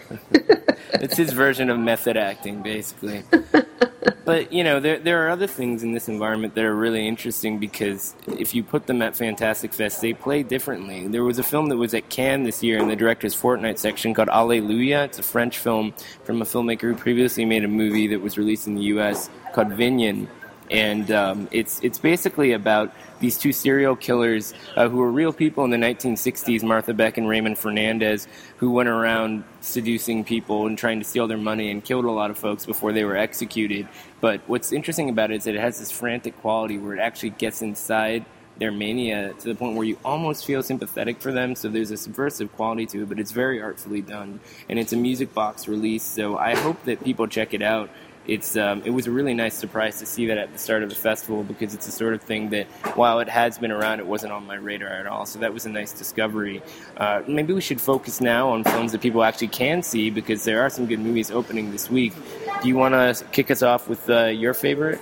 it's 1.00 1.16
his 1.16 1.32
version 1.32 1.70
of 1.70 1.78
method 1.78 2.16
acting, 2.16 2.62
basically. 2.62 3.24
but 4.24 4.52
you 4.52 4.64
know, 4.64 4.80
there 4.80 4.98
there 4.98 5.26
are 5.26 5.30
other 5.30 5.46
things 5.46 5.82
in 5.82 5.92
this 5.92 6.08
environment 6.08 6.54
that 6.54 6.64
are 6.64 6.74
really 6.74 7.06
interesting 7.06 7.58
because 7.58 8.14
if 8.26 8.54
you 8.54 8.62
put 8.62 8.86
them 8.86 9.02
at 9.02 9.16
Fantastic 9.16 9.72
Fest, 9.72 10.00
they 10.00 10.12
play 10.12 10.42
differently. 10.42 11.06
There 11.06 11.24
was 11.24 11.38
a 11.38 11.42
film 11.42 11.68
that 11.68 11.76
was 11.76 11.94
at 11.94 12.08
Cannes 12.08 12.44
this 12.44 12.62
year 12.62 12.78
in 12.78 12.88
the 12.88 12.96
director's 12.96 13.34
fortnight 13.34 13.78
section 13.78 14.14
called 14.14 14.28
Alleluia. 14.28 15.04
It's 15.04 15.18
a 15.18 15.22
French 15.22 15.58
film 15.58 15.94
from 16.24 16.40
a 16.40 16.44
filmmaker 16.44 16.82
who 16.82 16.94
previously 16.94 17.44
made 17.44 17.64
a 17.64 17.68
movie 17.68 18.06
that 18.08 18.20
was 18.20 18.38
released 18.38 18.66
in 18.66 18.74
the 18.74 18.82
U.S. 18.82 19.28
called 19.52 19.68
Vinyan 19.68 20.28
and 20.70 21.10
um, 21.10 21.48
it's 21.50 21.80
it's 21.82 21.98
basically 21.98 22.52
about 22.52 22.92
these 23.20 23.38
two 23.38 23.52
serial 23.52 23.96
killers 23.96 24.54
uh, 24.76 24.88
who 24.88 24.98
were 24.98 25.10
real 25.10 25.32
people 25.32 25.64
in 25.64 25.70
the 25.70 25.76
1960s, 25.76 26.62
Martha 26.62 26.92
Beck 26.92 27.16
and 27.16 27.28
Raymond 27.28 27.58
Fernandez, 27.58 28.28
who 28.58 28.70
went 28.70 28.88
around 28.88 29.44
seducing 29.60 30.24
people 30.24 30.66
and 30.66 30.76
trying 30.76 30.98
to 30.98 31.04
steal 31.04 31.26
their 31.26 31.38
money 31.38 31.70
and 31.70 31.84
killed 31.84 32.04
a 32.04 32.10
lot 32.10 32.30
of 32.30 32.38
folks 32.38 32.66
before 32.66 32.92
they 32.92 33.04
were 33.04 33.16
executed. 33.16 33.88
But 34.20 34.42
what's 34.46 34.72
interesting 34.72 35.08
about 35.08 35.30
it 35.30 35.36
is 35.36 35.44
that 35.44 35.54
it 35.54 35.60
has 35.60 35.78
this 35.78 35.90
frantic 35.90 36.38
quality 36.40 36.78
where 36.78 36.94
it 36.94 37.00
actually 37.00 37.30
gets 37.30 37.62
inside 37.62 38.24
their 38.56 38.70
mania 38.70 39.32
to 39.40 39.48
the 39.48 39.54
point 39.54 39.76
where 39.76 39.84
you 39.84 39.98
almost 40.04 40.44
feel 40.44 40.62
sympathetic 40.62 41.20
for 41.20 41.32
them. 41.32 41.54
So 41.54 41.68
there's 41.68 41.90
a 41.90 41.96
subversive 41.96 42.52
quality 42.54 42.86
to 42.86 43.02
it, 43.02 43.08
but 43.08 43.18
it's 43.18 43.32
very 43.32 43.60
artfully 43.60 44.00
done, 44.00 44.40
and 44.68 44.78
it's 44.78 44.92
a 44.92 44.96
music 44.96 45.34
box 45.34 45.66
release. 45.66 46.02
So 46.02 46.36
I 46.38 46.54
hope 46.54 46.82
that 46.84 47.02
people 47.02 47.26
check 47.26 47.54
it 47.54 47.62
out 47.62 47.90
it's 48.26 48.56
um, 48.56 48.82
it 48.84 48.90
was 48.90 49.06
a 49.06 49.10
really 49.10 49.34
nice 49.34 49.54
surprise 49.54 49.98
to 49.98 50.06
see 50.06 50.26
that 50.26 50.38
at 50.38 50.52
the 50.52 50.58
start 50.58 50.82
of 50.82 50.88
the 50.88 50.94
festival 50.94 51.42
because 51.42 51.74
it's 51.74 51.86
the 51.86 51.92
sort 51.92 52.14
of 52.14 52.22
thing 52.22 52.50
that 52.50 52.66
while 52.96 53.20
it 53.20 53.28
has 53.28 53.58
been 53.58 53.70
around, 53.70 54.00
it 54.00 54.06
wasn't 54.06 54.32
on 54.32 54.46
my 54.46 54.54
radar 54.54 54.88
at 54.88 55.06
all. 55.06 55.26
So 55.26 55.38
that 55.40 55.52
was 55.52 55.66
a 55.66 55.70
nice 55.70 55.92
discovery. 55.92 56.62
Uh, 56.96 57.22
maybe 57.28 57.52
we 57.52 57.60
should 57.60 57.80
focus 57.80 58.20
now 58.20 58.48
on 58.48 58.64
films 58.64 58.92
that 58.92 59.00
people 59.00 59.22
actually 59.22 59.48
can 59.48 59.82
see 59.82 60.10
because 60.10 60.44
there 60.44 60.62
are 60.62 60.70
some 60.70 60.86
good 60.86 61.00
movies 61.00 61.30
opening 61.30 61.70
this 61.70 61.90
week. 61.90 62.14
Do 62.62 62.68
you 62.68 62.76
want 62.76 62.94
to 62.94 63.24
kick 63.32 63.50
us 63.50 63.62
off 63.62 63.88
with 63.88 64.08
uh, 64.08 64.26
your 64.26 64.54
favorite? 64.54 65.00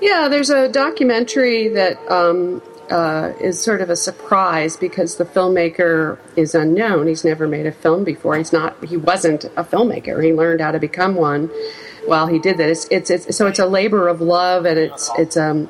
Yeah, 0.00 0.28
there's 0.28 0.50
a 0.50 0.68
documentary 0.68 1.68
that 1.68 1.98
um, 2.10 2.62
uh, 2.90 3.32
is 3.40 3.62
sort 3.62 3.80
of 3.80 3.90
a 3.90 3.96
surprise 3.96 4.76
because 4.76 5.16
the 5.16 5.24
filmmaker 5.24 6.18
is 6.36 6.54
unknown. 6.54 7.06
He's 7.06 7.24
never 7.24 7.46
made 7.46 7.66
a 7.66 7.72
film 7.72 8.04
before. 8.04 8.36
He's 8.36 8.52
not. 8.52 8.82
He 8.84 8.96
wasn't 8.96 9.44
a 9.44 9.64
filmmaker. 9.64 10.22
He 10.24 10.32
learned 10.32 10.60
how 10.60 10.72
to 10.72 10.78
become 10.78 11.14
one 11.14 11.50
while 12.06 12.26
he 12.26 12.38
did 12.38 12.58
that. 12.58 12.68
It's, 12.68 12.86
it's, 12.90 13.10
it's 13.10 13.36
so 13.36 13.46
it's 13.46 13.58
a 13.58 13.66
labor 13.66 14.08
of 14.08 14.20
love, 14.20 14.66
and 14.66 14.78
it's 14.78 15.10
it's 15.18 15.36
um 15.36 15.68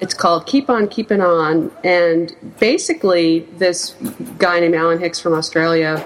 it's 0.00 0.14
called 0.14 0.46
Keep 0.46 0.70
On 0.70 0.88
Keeping 0.88 1.20
On, 1.20 1.70
and 1.82 2.34
basically 2.58 3.40
this 3.58 3.94
guy 4.38 4.60
named 4.60 4.74
Alan 4.74 4.98
Hicks 4.98 5.20
from 5.20 5.34
Australia 5.34 6.04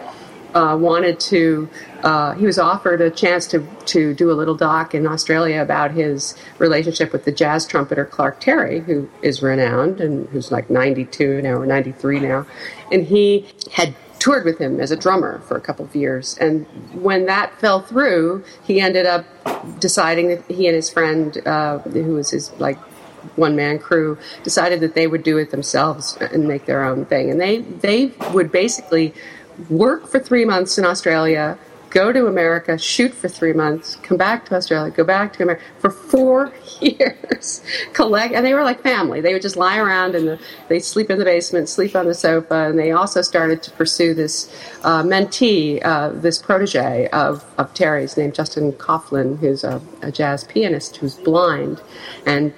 uh, 0.54 0.76
wanted 0.80 1.20
to. 1.20 1.68
Uh, 2.02 2.32
he 2.34 2.46
was 2.46 2.58
offered 2.58 3.00
a 3.00 3.10
chance 3.10 3.46
to 3.48 3.66
to 3.86 4.14
do 4.14 4.30
a 4.30 4.34
little 4.34 4.54
doc 4.54 4.94
in 4.94 5.06
Australia 5.06 5.62
about 5.62 5.90
his 5.92 6.34
relationship 6.58 7.12
with 7.12 7.24
the 7.24 7.32
jazz 7.32 7.66
trumpeter 7.66 8.04
Clark 8.04 8.40
Terry, 8.40 8.80
who 8.80 9.08
is 9.22 9.42
renowned 9.42 10.00
and 10.00 10.28
who's 10.28 10.50
like 10.50 10.70
92 10.70 11.42
now 11.42 11.54
or 11.54 11.66
93 11.66 12.20
now, 12.20 12.46
and 12.90 13.06
he 13.06 13.46
had 13.72 13.94
toured 14.20 14.44
with 14.44 14.58
him 14.58 14.80
as 14.80 14.90
a 14.90 14.96
drummer 14.96 15.40
for 15.40 15.56
a 15.56 15.60
couple 15.60 15.84
of 15.84 15.96
years. 15.96 16.36
And 16.38 16.66
when 16.92 17.26
that 17.26 17.58
fell 17.58 17.80
through, 17.80 18.44
he 18.62 18.80
ended 18.80 19.06
up 19.06 19.24
deciding 19.80 20.28
that 20.28 20.44
he 20.44 20.66
and 20.66 20.76
his 20.76 20.90
friend, 20.90 21.36
uh, 21.46 21.78
who 21.78 22.14
was 22.14 22.30
his 22.30 22.52
like 22.60 22.78
one 23.36 23.56
man 23.56 23.78
crew, 23.78 24.18
decided 24.42 24.80
that 24.80 24.94
they 24.94 25.06
would 25.06 25.22
do 25.22 25.38
it 25.38 25.50
themselves 25.50 26.16
and 26.16 26.46
make 26.46 26.66
their 26.66 26.84
own 26.84 27.06
thing. 27.06 27.30
And 27.30 27.40
they 27.40 27.58
they 27.58 28.06
would 28.32 28.52
basically 28.52 29.14
work 29.68 30.06
for 30.08 30.18
three 30.20 30.44
months 30.44 30.78
in 30.78 30.84
Australia 30.84 31.58
go 31.90 32.12
to 32.12 32.26
America, 32.26 32.78
shoot 32.78 33.12
for 33.12 33.28
three 33.28 33.52
months, 33.52 33.96
come 33.96 34.16
back 34.16 34.46
to 34.46 34.54
Australia, 34.54 34.92
go 34.92 35.04
back 35.04 35.32
to 35.34 35.42
America 35.42 35.64
for 35.78 35.90
four 35.90 36.52
years, 36.80 37.62
collect, 37.92 38.32
and 38.32 38.46
they 38.46 38.54
were 38.54 38.62
like 38.62 38.80
family. 38.82 39.20
They 39.20 39.32
would 39.32 39.42
just 39.42 39.56
lie 39.56 39.78
around 39.78 40.14
and 40.14 40.28
the, 40.28 40.40
they 40.68 40.78
sleep 40.78 41.10
in 41.10 41.18
the 41.18 41.24
basement, 41.24 41.68
sleep 41.68 41.94
on 41.96 42.06
the 42.06 42.14
sofa, 42.14 42.68
and 42.68 42.78
they 42.78 42.92
also 42.92 43.22
started 43.22 43.62
to 43.64 43.70
pursue 43.72 44.14
this 44.14 44.48
uh, 44.84 45.02
mentee, 45.02 45.84
uh, 45.84 46.10
this 46.10 46.40
protege 46.40 47.08
of, 47.08 47.44
of 47.58 47.74
Terry's 47.74 48.16
named 48.16 48.34
Justin 48.34 48.72
Kauflin, 48.72 49.38
who's 49.38 49.64
a, 49.64 49.82
a 50.02 50.12
jazz 50.12 50.44
pianist 50.44 50.96
who's 50.96 51.16
blind, 51.16 51.82
and 52.24 52.54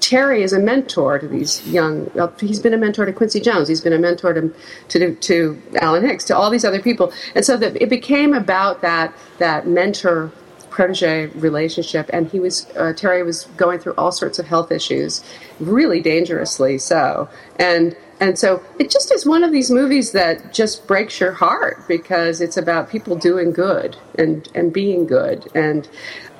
Terry 0.00 0.42
is 0.42 0.52
a 0.52 0.58
mentor 0.58 1.18
to 1.18 1.28
these 1.28 1.66
young. 1.66 2.10
Well, 2.14 2.32
he's 2.40 2.60
been 2.60 2.74
a 2.74 2.78
mentor 2.78 3.04
to 3.06 3.12
Quincy 3.12 3.40
Jones. 3.40 3.68
He's 3.68 3.80
been 3.80 3.92
a 3.92 3.98
mentor 3.98 4.32
to 4.34 4.54
to, 4.88 5.14
to 5.14 5.62
Alan 5.80 6.06
Hicks, 6.06 6.24
to 6.24 6.36
all 6.36 6.50
these 6.50 6.64
other 6.64 6.80
people, 6.80 7.12
and 7.34 7.44
so 7.44 7.56
that 7.56 7.80
it 7.80 7.88
became 7.88 8.34
about 8.34 8.80
that 8.82 9.12
that 9.38 9.66
mentor 9.66 10.32
protege 10.70 11.26
relationship. 11.26 12.08
And 12.12 12.28
he 12.28 12.40
was 12.40 12.66
uh, 12.76 12.92
Terry 12.92 13.22
was 13.22 13.44
going 13.56 13.80
through 13.80 13.94
all 13.98 14.12
sorts 14.12 14.38
of 14.38 14.46
health 14.46 14.70
issues, 14.70 15.24
really 15.60 16.00
dangerously 16.00 16.78
so, 16.78 17.28
and. 17.58 17.96
And 18.20 18.36
so 18.36 18.60
it 18.80 18.90
just 18.90 19.12
is 19.12 19.24
one 19.24 19.44
of 19.44 19.52
these 19.52 19.70
movies 19.70 20.10
that 20.10 20.52
just 20.52 20.88
breaks 20.88 21.20
your 21.20 21.30
heart 21.30 21.86
because 21.86 22.40
it's 22.40 22.56
about 22.56 22.90
people 22.90 23.14
doing 23.14 23.52
good 23.52 23.96
and, 24.18 24.48
and 24.56 24.72
being 24.72 25.06
good. 25.06 25.46
And 25.54 25.88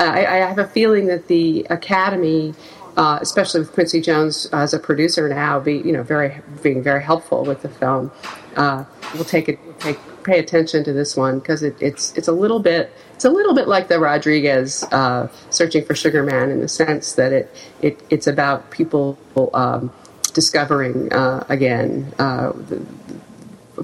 uh, 0.00 0.10
I, 0.12 0.26
I 0.26 0.36
have 0.38 0.58
a 0.58 0.66
feeling 0.66 1.06
that 1.06 1.28
the 1.28 1.64
Academy 1.70 2.52
uh, 2.98 3.16
especially 3.22 3.60
with 3.60 3.72
Quincy 3.72 4.00
Jones 4.00 4.46
as 4.52 4.74
a 4.74 4.78
producer 4.78 5.28
now, 5.28 5.60
be 5.60 5.76
you 5.76 5.92
know 5.92 6.02
very 6.02 6.42
being 6.62 6.82
very 6.82 7.02
helpful 7.02 7.44
with 7.44 7.62
the 7.62 7.68
film. 7.68 8.10
Uh, 8.56 8.84
we'll 9.14 9.24
take 9.24 9.48
it 9.48 9.58
take 9.78 9.98
pay 10.24 10.40
attention 10.40 10.82
to 10.82 10.92
this 10.92 11.16
one 11.16 11.38
because 11.38 11.62
it, 11.62 11.80
it's 11.80 12.12
it's 12.18 12.26
a 12.26 12.32
little 12.32 12.58
bit 12.58 12.92
it's 13.14 13.24
a 13.24 13.30
little 13.30 13.54
bit 13.54 13.68
like 13.68 13.86
the 13.86 14.00
Rodriguez 14.00 14.82
uh, 14.90 15.28
searching 15.48 15.84
for 15.84 15.94
Sugar 15.94 16.24
Man 16.24 16.50
in 16.50 16.60
the 16.60 16.68
sense 16.68 17.12
that 17.12 17.32
it, 17.32 17.54
it 17.80 18.02
it's 18.10 18.26
about 18.26 18.68
people 18.72 19.16
um, 19.54 19.92
discovering 20.34 21.12
uh, 21.12 21.44
again 21.48 22.12
uh, 22.18 22.50
the, 22.50 22.84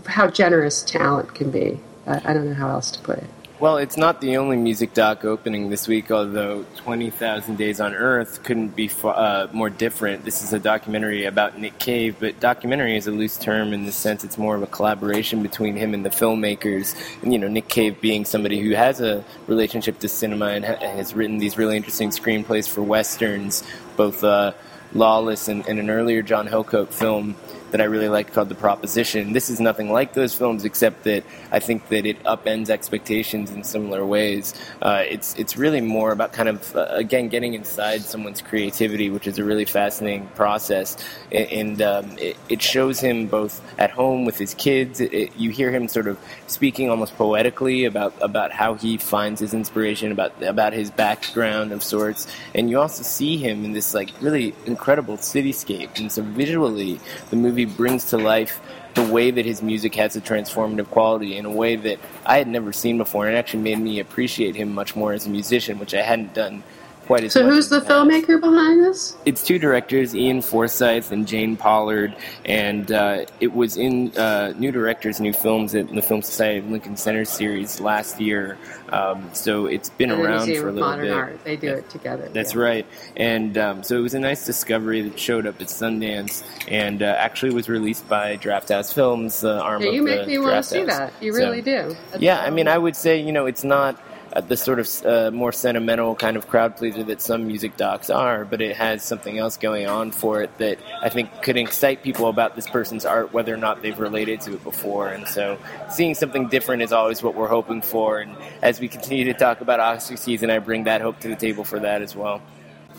how 0.08 0.28
generous 0.28 0.82
talent 0.82 1.36
can 1.36 1.52
be. 1.52 1.78
I, 2.04 2.30
I 2.30 2.32
don't 2.34 2.48
know 2.48 2.54
how 2.54 2.68
else 2.68 2.90
to 2.90 2.98
put 2.98 3.18
it. 3.18 3.30
Well, 3.64 3.78
it's 3.78 3.96
not 3.96 4.20
the 4.20 4.36
only 4.36 4.58
music 4.58 4.92
doc 4.92 5.24
opening 5.24 5.70
this 5.70 5.88
week, 5.88 6.10
although 6.10 6.66
20,000 6.76 7.56
Days 7.56 7.80
on 7.80 7.94
Earth 7.94 8.42
couldn't 8.42 8.76
be 8.76 8.90
uh, 9.02 9.46
more 9.54 9.70
different. 9.70 10.26
This 10.26 10.42
is 10.42 10.52
a 10.52 10.58
documentary 10.58 11.24
about 11.24 11.58
Nick 11.58 11.78
Cave, 11.78 12.16
but 12.20 12.38
documentary 12.40 12.94
is 12.94 13.06
a 13.06 13.10
loose 13.10 13.38
term 13.38 13.72
in 13.72 13.86
the 13.86 13.90
sense 13.90 14.22
it's 14.22 14.36
more 14.36 14.54
of 14.54 14.62
a 14.62 14.66
collaboration 14.66 15.42
between 15.42 15.76
him 15.76 15.94
and 15.94 16.04
the 16.04 16.10
filmmakers. 16.10 16.94
And, 17.22 17.32
you 17.32 17.38
know, 17.38 17.48
Nick 17.48 17.68
Cave 17.68 18.02
being 18.02 18.26
somebody 18.26 18.60
who 18.60 18.74
has 18.74 19.00
a 19.00 19.24
relationship 19.46 19.98
to 20.00 20.10
cinema 20.10 20.48
and 20.48 20.62
ha- 20.62 20.76
has 20.80 21.14
written 21.14 21.38
these 21.38 21.56
really 21.56 21.78
interesting 21.78 22.10
screenplays 22.10 22.68
for 22.68 22.82
westerns, 22.82 23.62
both 23.96 24.22
uh, 24.22 24.52
Lawless 24.92 25.48
and, 25.48 25.66
and 25.66 25.80
an 25.80 25.88
earlier 25.88 26.20
John 26.20 26.46
Hillcoat 26.46 26.92
film 26.92 27.34
that 27.74 27.80
I 27.80 27.86
really 27.86 28.08
liked 28.08 28.32
called 28.32 28.48
The 28.48 28.54
Proposition. 28.54 29.32
This 29.32 29.50
is 29.50 29.58
nothing 29.58 29.90
like 29.90 30.12
those 30.12 30.32
films, 30.32 30.64
except 30.64 31.02
that 31.02 31.24
I 31.50 31.58
think 31.58 31.88
that 31.88 32.06
it 32.06 32.22
upends 32.22 32.70
expectations 32.70 33.50
in 33.50 33.64
similar 33.64 34.06
ways. 34.06 34.54
Uh, 34.80 35.02
it's 35.08 35.34
it's 35.34 35.56
really 35.56 35.80
more 35.80 36.12
about 36.12 36.32
kind 36.32 36.48
of 36.48 36.76
uh, 36.76 36.86
again 36.90 37.28
getting 37.28 37.54
inside 37.54 38.02
someone's 38.02 38.40
creativity, 38.40 39.10
which 39.10 39.26
is 39.26 39.40
a 39.40 39.44
really 39.44 39.64
fascinating 39.64 40.28
process, 40.36 40.96
and 41.32 41.82
um, 41.82 42.16
it, 42.16 42.36
it, 42.48 42.62
shows 42.62 43.00
him 43.00 43.26
both 43.26 43.60
at 43.76 43.90
home 43.90 44.24
with 44.24 44.38
his 44.38 44.54
kids. 44.54 45.00
It, 45.00 45.12
it, 45.12 45.36
you 45.36 45.50
hear 45.50 45.72
him 45.72 45.88
sort 45.88 46.06
of 46.06 46.16
speaking 46.46 46.90
almost 46.90 47.16
poetically 47.16 47.86
about 47.86 48.14
about 48.22 48.52
how 48.52 48.74
he 48.74 48.98
finds 48.98 49.40
his 49.40 49.52
inspiration, 49.52 50.12
about 50.12 50.40
about 50.44 50.74
his 50.74 50.92
background 50.92 51.72
of 51.72 51.82
sorts, 51.82 52.28
and 52.54 52.70
you 52.70 52.78
also 52.78 53.02
see 53.02 53.36
him 53.36 53.64
in 53.64 53.72
this 53.72 53.94
like 53.94 54.10
really 54.20 54.54
incredible 54.64 55.16
cityscape. 55.16 55.98
And 55.98 56.12
so 56.12 56.22
visually, 56.22 57.00
the 57.30 57.36
movie 57.36 57.63
brings 57.66 58.06
to 58.06 58.18
life 58.18 58.60
the 58.94 59.04
way 59.12 59.30
that 59.30 59.44
his 59.44 59.62
music 59.62 59.94
has 59.96 60.14
a 60.16 60.20
transformative 60.20 60.88
quality 60.90 61.36
in 61.36 61.44
a 61.44 61.50
way 61.50 61.76
that 61.76 61.98
I 62.24 62.38
had 62.38 62.48
never 62.48 62.72
seen 62.72 62.96
before, 62.96 63.26
and 63.26 63.36
actually 63.36 63.62
made 63.62 63.78
me 63.78 63.98
appreciate 63.98 64.54
him 64.54 64.72
much 64.72 64.94
more 64.94 65.12
as 65.12 65.26
a 65.26 65.30
musician, 65.30 65.78
which 65.78 65.94
I 65.94 66.02
hadn't 66.02 66.34
done 66.34 66.62
quite 67.04 67.24
as 67.24 67.32
so 67.32 67.44
who's 67.48 67.68
the 67.68 67.80
filmmaker 67.80 68.40
behind 68.40 68.82
this? 68.82 69.16
It's 69.24 69.42
two 69.44 69.58
directors 69.58 70.14
ian 70.14 70.42
forsyth 70.42 71.12
and 71.12 71.26
jane 71.26 71.56
pollard 71.56 72.16
and 72.44 72.90
uh, 72.90 73.26
it 73.40 73.52
was 73.52 73.76
in 73.76 74.16
uh, 74.16 74.52
new 74.56 74.72
directors 74.72 75.20
new 75.20 75.32
films 75.32 75.74
at 75.74 75.88
the 75.88 76.02
film 76.02 76.22
society 76.22 76.58
of 76.58 76.70
lincoln 76.70 76.96
center 76.96 77.24
series 77.24 77.80
last 77.80 78.20
year. 78.20 78.58
Um, 78.90 79.30
so 79.32 79.66
it's 79.66 79.90
been 79.90 80.10
and 80.10 80.20
around 80.22 80.46
for 80.46 80.68
a 80.68 80.72
little 80.72 80.88
modern 80.88 81.06
bit. 81.06 81.12
art. 81.12 81.44
They 81.44 81.56
do 81.56 81.74
it 81.74 81.90
together 81.90 82.28
that's 82.32 82.54
yeah. 82.54 82.60
right. 82.60 82.86
And 83.16 83.56
um, 83.58 83.82
so 83.82 83.98
it 83.98 84.02
was 84.02 84.14
a 84.14 84.20
nice 84.20 84.46
discovery 84.46 85.02
that 85.02 85.18
showed 85.18 85.46
up 85.46 85.60
at 85.60 85.68
sundance 85.68 86.44
and 86.68 87.02
uh, 87.02 87.06
actually 87.18 87.52
was 87.54 87.68
released 87.68 88.08
by 88.08 88.36
Draft 88.36 88.64
drafthouse 88.64 88.92
films 88.92 89.44
uh, 89.44 89.60
arm 89.60 89.82
yeah, 89.82 89.90
you 89.90 90.02
make 90.02 90.20
the 90.22 90.26
me 90.26 90.38
want 90.38 90.56
to 90.56 90.62
see 90.62 90.84
that. 90.84 91.12
You 91.20 91.32
So- 91.32 91.38
really 91.38 91.62
do. 91.62 91.96
That's 92.10 92.22
yeah, 92.22 92.40
I 92.40 92.50
mean, 92.50 92.68
I 92.68 92.78
would 92.78 92.96
say 92.96 93.20
you 93.20 93.32
know 93.32 93.46
it's 93.46 93.64
not 93.64 94.00
the 94.40 94.56
sort 94.56 94.80
of 94.80 95.06
uh, 95.06 95.30
more 95.30 95.52
sentimental 95.52 96.14
kind 96.14 96.36
of 96.36 96.48
crowd 96.48 96.76
pleaser 96.76 97.04
that 97.04 97.20
some 97.20 97.46
music 97.46 97.76
docs 97.76 98.10
are, 98.10 98.44
but 98.44 98.60
it 98.60 98.76
has 98.76 99.02
something 99.02 99.38
else 99.38 99.56
going 99.56 99.86
on 99.86 100.10
for 100.10 100.42
it 100.42 100.56
that 100.58 100.78
I 101.02 101.08
think 101.08 101.42
could 101.42 101.56
excite 101.56 102.02
people 102.02 102.28
about 102.28 102.56
this 102.56 102.68
person's 102.68 103.04
art, 103.04 103.32
whether 103.32 103.54
or 103.54 103.56
not 103.56 103.82
they've 103.82 103.98
related 103.98 104.40
to 104.42 104.54
it 104.54 104.64
before. 104.64 105.08
And 105.08 105.28
so, 105.28 105.58
seeing 105.88 106.14
something 106.14 106.48
different 106.48 106.82
is 106.82 106.92
always 106.92 107.22
what 107.22 107.34
we're 107.34 107.48
hoping 107.48 107.80
for. 107.80 108.18
And 108.18 108.36
as 108.62 108.80
we 108.80 108.88
continue 108.88 109.24
to 109.24 109.34
talk 109.34 109.60
about 109.60 109.78
Oscar 109.78 110.16
season, 110.16 110.50
I 110.50 110.58
bring 110.58 110.84
that 110.84 111.00
hope 111.00 111.20
to 111.20 111.28
the 111.28 111.36
table 111.36 111.62
for 111.64 111.78
that 111.78 112.02
as 112.02 112.16
well. 112.16 112.42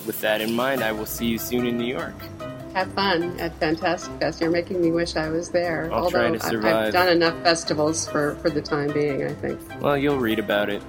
With 0.06 0.22
that 0.22 0.40
in 0.42 0.54
mind, 0.54 0.84
I 0.84 0.92
will 0.94 1.06
see 1.06 1.28
you 1.28 1.38
soon 1.38 1.66
in 1.66 1.78
New 1.78 1.88
York. 1.88 2.16
Have 2.76 2.92
fun 2.92 3.40
at 3.40 3.58
Fantastic 3.58 4.14
Fest. 4.20 4.42
You're 4.42 4.52
making 4.52 4.82
me 4.82 4.92
wish 4.92 5.16
I 5.16 5.30
was 5.30 5.50
there. 5.50 5.90
I'll 5.94 6.04
Although 6.04 6.36
try 6.36 6.60
to 6.60 6.68
I-. 6.68 6.88
I've 6.88 6.94
done 6.94 7.08
enough 7.08 7.42
festivals 7.42 8.08
for, 8.08 8.36
for 8.36 8.50
the 8.50 8.62
time 8.62 8.92
being, 8.92 9.24
I 9.24 9.34
think. 9.34 9.60
Well, 9.82 9.98
you'll 9.98 10.20
read 10.20 10.40
about 10.40 10.70
it. 10.70 10.84